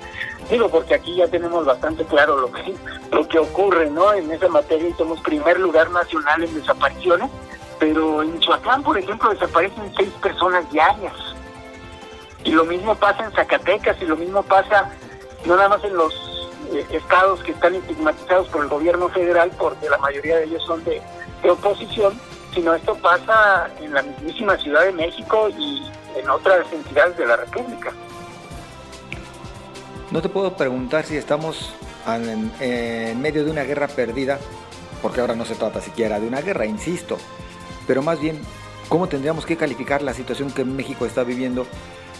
Digo, 0.51 0.69
porque 0.69 0.95
aquí 0.95 1.15
ya 1.15 1.29
tenemos 1.29 1.65
bastante 1.65 2.05
claro 2.05 2.37
lo 2.37 2.51
que, 2.51 2.75
lo 3.13 3.29
que 3.29 3.39
ocurre, 3.39 3.89
¿no? 3.89 4.13
En 4.13 4.31
esa 4.33 4.49
materia 4.49 4.89
y 4.89 4.93
somos 4.95 5.21
primer 5.21 5.61
lugar 5.61 5.91
nacional 5.91 6.43
en 6.43 6.55
desapariciones, 6.55 7.31
pero 7.79 8.23
en 8.23 8.33
Michoacán, 8.33 8.83
por 8.83 8.99
ejemplo, 8.99 9.31
desaparecen 9.31 9.93
seis 9.97 10.11
personas 10.21 10.69
diarias. 10.73 11.15
Y 12.43 12.51
lo 12.51 12.65
mismo 12.65 12.95
pasa 12.97 13.25
en 13.25 13.33
Zacatecas 13.33 14.01
y 14.03 14.07
lo 14.07 14.17
mismo 14.17 14.43
pasa 14.43 14.91
no 15.45 15.57
nada 15.57 15.69
más 15.69 15.85
en 15.85 15.95
los 15.95 16.13
eh, 16.73 16.87
estados 16.91 17.43
que 17.43 17.51
están 17.53 17.75
estigmatizados 17.75 18.49
por 18.49 18.63
el 18.63 18.69
gobierno 18.69 19.09
federal, 19.09 19.51
porque 19.59 19.89
la 19.89 19.99
mayoría 19.99 20.37
de 20.37 20.45
ellos 20.45 20.63
son 20.65 20.83
de, 20.85 21.03
oposición, 21.49 22.13
sino 22.55 22.75
esto 22.75 22.95
pasa 22.97 23.69
en 23.81 23.93
la 23.93 24.03
mismísima 24.03 24.57
Ciudad 24.59 24.85
de 24.85 24.93
México 24.93 25.49
y 25.59 25.83
en 26.17 26.29
otras 26.29 26.71
entidades 26.73 27.17
de 27.17 27.27
la 27.27 27.37
República. 27.37 27.93
No 30.11 30.21
te 30.23 30.29
puedo 30.29 30.57
preguntar 30.57 31.05
si 31.05 31.17
estamos 31.17 31.75
en, 32.07 33.21
medio 33.21 33.45
de 33.45 33.51
una 33.51 33.63
guerra 33.65 33.89
perdida, 33.89 34.39
porque 35.03 35.21
ahora 35.21 35.35
no 35.35 35.45
se 35.45 35.55
trata 35.55 35.81
siquiera 35.81 36.21
de 36.21 36.29
una 36.29 36.41
guerra, 36.41 36.67
insisto, 36.67 37.17
pero 37.87 38.03
más 38.03 38.21
bien 38.21 38.41
cómo 38.89 39.09
tendríamos 39.09 39.47
que 39.47 39.57
calificar 39.57 40.03
la 40.03 40.15
situación 40.15 40.53
que 40.53 40.65
México 40.65 41.07
está 41.07 41.25
viviendo 41.25 41.67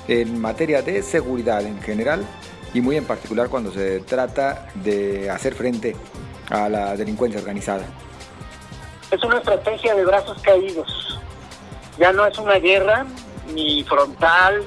en 0.09 0.41
materia 0.41 0.83
de 0.83 1.03
seguridad 1.03 1.63
en 1.63 1.81
general 1.83 2.25
y 2.73 2.81
muy 2.81 2.97
en 2.97 3.05
particular 3.05 3.49
cuando 3.49 3.73
se 3.73 4.01
trata 4.01 4.69
de 4.75 5.31
hacer 5.31 5.55
frente 5.55 5.97
a 6.49 6.69
la 6.69 6.97
delincuencia 6.97 7.41
organizada. 7.41 7.85
Es 9.11 9.23
una 9.25 9.39
estrategia 9.39 9.95
de 9.95 10.05
brazos 10.05 10.41
caídos. 10.43 11.19
Ya 11.99 12.13
no 12.13 12.27
es 12.27 12.39
una 12.39 12.57
guerra 12.57 13.07
ni 13.53 13.83
frontal 13.85 14.63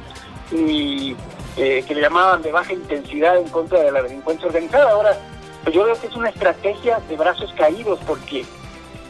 ni 0.51 1.15
eh, 1.57 1.83
que 1.87 1.95
le 1.95 2.01
llamaban 2.01 2.41
de 2.41 2.51
baja 2.51 2.73
intensidad 2.73 3.37
en 3.37 3.47
contra 3.49 3.79
de 3.79 3.91
la 3.91 4.01
delincuencia 4.01 4.47
organizada. 4.47 4.91
Ahora, 4.91 5.17
pues 5.63 5.75
yo 5.75 5.85
veo 5.85 5.99
que 5.99 6.07
es 6.07 6.15
una 6.15 6.29
estrategia 6.29 6.99
de 7.07 7.15
brazos 7.15 7.53
caídos 7.57 7.99
porque 8.05 8.45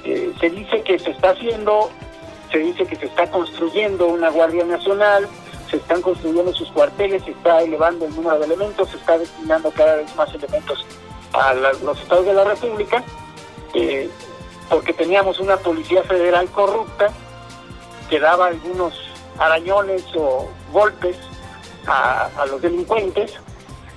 eh, 0.03 0.33
se 0.39 0.49
dice 0.49 0.81
que 0.83 0.99
se 0.99 1.11
está 1.11 1.31
haciendo, 1.31 1.89
se 2.51 2.59
dice 2.59 2.85
que 2.85 2.95
se 2.95 3.05
está 3.07 3.29
construyendo 3.31 4.07
una 4.07 4.29
Guardia 4.29 4.65
Nacional, 4.65 5.27
se 5.73 5.77
están 5.77 6.03
construyendo 6.03 6.53
sus 6.53 6.69
cuarteles, 6.71 7.23
se 7.23 7.31
está 7.31 7.63
elevando 7.63 8.05
el 8.05 8.15
número 8.15 8.37
de 8.37 8.45
elementos, 8.45 8.89
se 8.89 8.97
está 8.97 9.17
destinando 9.17 9.71
cada 9.71 9.95
vez 9.95 10.15
más 10.15 10.31
elementos 10.31 10.85
a 11.33 11.51
los 11.55 11.99
estados 11.99 12.27
de 12.27 12.33
la 12.35 12.43
República, 12.43 13.03
eh, 13.73 14.07
porque 14.69 14.93
teníamos 14.93 15.39
una 15.39 15.57
policía 15.57 16.03
federal 16.03 16.47
corrupta 16.49 17.07
que 18.07 18.19
daba 18.19 18.47
algunos 18.49 18.93
arañones 19.39 20.05
o 20.15 20.47
golpes 20.71 21.17
a, 21.87 22.29
los 22.51 22.61
delincuentes, 22.61 23.33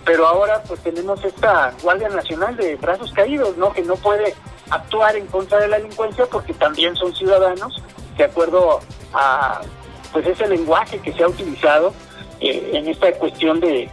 pero 0.07 0.27
ahora 0.27 0.63
pues 0.67 0.81
tenemos 0.81 1.23
esta 1.27 1.75
Guardia 1.83 2.09
Nacional 2.09 2.57
de 2.57 2.77
brazos 2.77 3.13
caídos, 3.13 3.55
¿no? 3.59 3.75
Que 3.75 3.83
no 3.83 3.97
puede 3.97 4.35
actuar 4.71 5.15
en 5.15 5.27
contra 5.27 5.59
de 5.61 5.69
la 5.69 5.77
delincuencia 5.77 6.25
porque 6.25 6.55
también 6.55 6.97
son 6.97 7.15
ciudadanos, 7.15 7.83
de 8.17 8.25
acuerdo 8.25 8.81
a 9.13 9.61
pues 10.17 10.29
ese 10.29 10.49
lenguaje 10.49 10.99
que 11.01 11.13
se 11.13 11.23
ha 11.23 11.29
utilizado 11.29 11.93
eh, 12.41 12.71
en 12.73 12.89
esta 12.89 13.13
cuestión 13.13 13.61
de, 13.61 13.91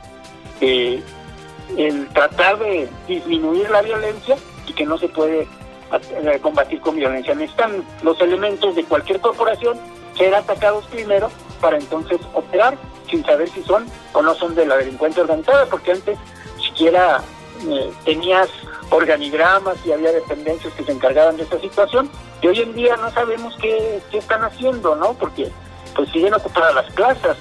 el 0.62 2.08
tratar 2.14 2.60
de 2.60 2.88
disminuir 3.10 3.70
la 3.70 3.82
violencia 3.82 4.38
y 4.66 4.72
que 4.72 4.86
no 4.86 4.98
se 4.98 5.10
puede 5.10 5.42
eh, 5.42 6.40
combatir 6.42 6.80
con 6.80 6.96
violencia. 6.96 7.36
Necesitan 7.36 7.84
los 8.04 8.22
elementos 8.22 8.74
de 8.74 8.86
cualquier 8.86 9.20
corporación 9.20 9.78
ser 10.18 10.34
atacados 10.34 10.86
primero 10.86 11.30
para 11.60 11.78
entonces 11.78 12.22
operar 12.34 12.78
sin 13.12 13.26
saber 13.26 13.50
si 13.50 13.62
son 13.64 13.86
o 14.14 14.22
no 14.22 14.34
son 14.34 14.56
de 14.56 14.66
la 14.66 14.78
delincuencia 14.78 15.24
organizada, 15.24 15.66
porque 15.66 15.92
antes 15.92 16.18
siquiera 16.66 17.22
eh, 17.68 17.92
tenías 18.06 18.48
organigramas 18.92 19.76
y 19.86 19.92
había 19.92 20.14
dependencias 20.14 20.74
que 20.74 20.86
se 20.86 20.94
encargaban 20.94 21.36
de 21.36 21.44
esa 21.44 21.60
situación 21.60 22.10
y 22.42 22.48
hoy 22.48 22.62
en 22.62 22.74
día 22.76 22.96
no 22.96 23.12
sabemos 23.12 23.58
qué, 23.62 24.02
qué 24.10 24.20
están 24.20 24.42
haciendo, 24.46 24.96
¿no? 24.96 25.16
Porque 25.16 25.52
pues 25.96 26.10
siguen 26.12 26.34
ocupadas 26.34 26.76
las 26.76 26.92
plazas, 26.94 27.38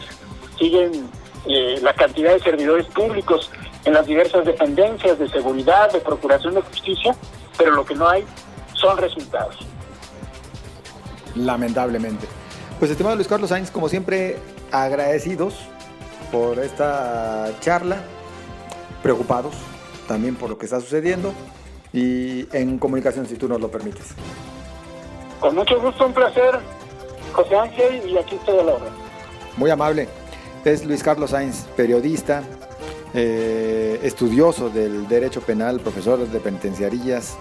siguen 0.58 1.08
eh, 1.46 1.78
la 1.82 1.94
cantidad 1.94 2.32
de 2.32 2.40
servidores 2.40 2.86
públicos 2.86 3.50
en 3.84 3.94
las 3.94 4.06
diversas 4.06 4.44
dependencias 4.44 5.18
de 5.18 5.28
seguridad, 5.28 5.92
de 5.92 6.00
procuración 6.00 6.54
de 6.54 6.62
justicia, 6.62 7.16
pero 7.58 7.72
lo 7.72 7.84
que 7.84 7.94
no 7.94 8.08
hay 8.08 8.24
son 8.74 8.96
resultados. 8.96 9.56
Lamentablemente. 11.34 12.26
Pues 12.78 12.90
estimado 12.90 13.16
Luis 13.16 13.28
Carlos 13.28 13.48
Sainz, 13.50 13.70
como 13.70 13.88
siempre, 13.88 14.38
agradecidos 14.70 15.54
por 16.30 16.58
esta 16.58 17.50
charla, 17.60 17.98
preocupados 19.02 19.54
también 20.06 20.34
por 20.36 20.50
lo 20.50 20.58
que 20.58 20.66
está 20.66 20.80
sucediendo 20.80 21.32
y 21.92 22.46
en 22.56 22.78
comunicación 22.78 23.26
si 23.26 23.36
tú 23.36 23.48
nos 23.48 23.60
lo 23.60 23.70
permites. 23.70 24.14
Con 25.40 25.54
mucho 25.54 25.80
gusto, 25.80 26.06
un 26.06 26.12
placer, 26.12 26.58
José 27.32 27.56
Ángel, 27.56 28.08
y 28.08 28.18
aquí 28.18 28.36
estoy 28.36 28.58
a 28.58 28.62
la. 28.62 28.74
Muy 29.56 29.70
amable. 29.70 30.08
Es 30.64 30.84
Luis 30.84 31.02
Carlos 31.02 31.30
Sainz, 31.30 31.64
periodista, 31.76 32.42
eh, 33.14 33.98
estudioso 34.02 34.70
del 34.70 35.08
derecho 35.08 35.40
penal, 35.40 35.80
profesor 35.80 36.26
de 36.26 36.40
penitenciarías, 36.40 37.36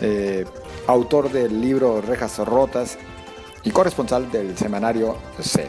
eh, 0.00 0.44
autor 0.86 1.30
del 1.30 1.60
libro 1.60 2.00
Rejas 2.00 2.38
Rotas 2.38 2.98
y 3.64 3.70
corresponsal 3.70 4.30
del 4.30 4.56
semanario 4.56 5.16
Z. 5.40 5.68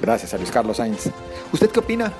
Gracias 0.00 0.32
a 0.32 0.38
Luis 0.38 0.50
Carlos 0.50 0.78
Sainz. 0.78 1.10
¿Usted 1.52 1.70
qué 1.70 1.80
opina? 1.80 2.12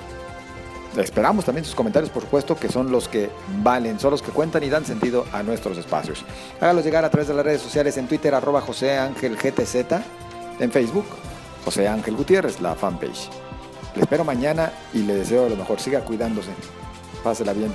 Esperamos 0.96 1.44
también 1.44 1.64
sus 1.64 1.74
comentarios, 1.74 2.10
por 2.10 2.22
supuesto, 2.22 2.56
que 2.56 2.68
son 2.68 2.90
los 2.90 3.06
que 3.08 3.28
valen, 3.62 4.00
son 4.00 4.12
los 4.12 4.22
que 4.22 4.30
cuentan 4.30 4.62
y 4.62 4.70
dan 4.70 4.84
sentido 4.84 5.26
a 5.32 5.42
nuestros 5.42 5.76
espacios. 5.76 6.24
Hágalos 6.60 6.84
llegar 6.84 7.04
a 7.04 7.10
través 7.10 7.28
de 7.28 7.34
las 7.34 7.44
redes 7.44 7.60
sociales 7.60 7.96
en 7.98 8.08
Twitter, 8.08 8.34
arroba 8.34 8.62
José 8.62 8.98
Ángel 8.98 9.36
GTZ, 9.36 9.76
en 10.60 10.70
Facebook, 10.70 11.06
José 11.64 11.88
Ángel 11.88 12.16
Gutiérrez, 12.16 12.60
la 12.60 12.74
fanpage. 12.74 13.28
Le 13.94 14.02
espero 14.02 14.24
mañana 14.24 14.72
y 14.92 14.98
le 14.98 15.14
deseo 15.14 15.48
lo 15.48 15.56
mejor. 15.56 15.80
Siga 15.80 16.00
cuidándose. 16.00 16.50
Pásela 17.24 17.52
bien. 17.52 17.72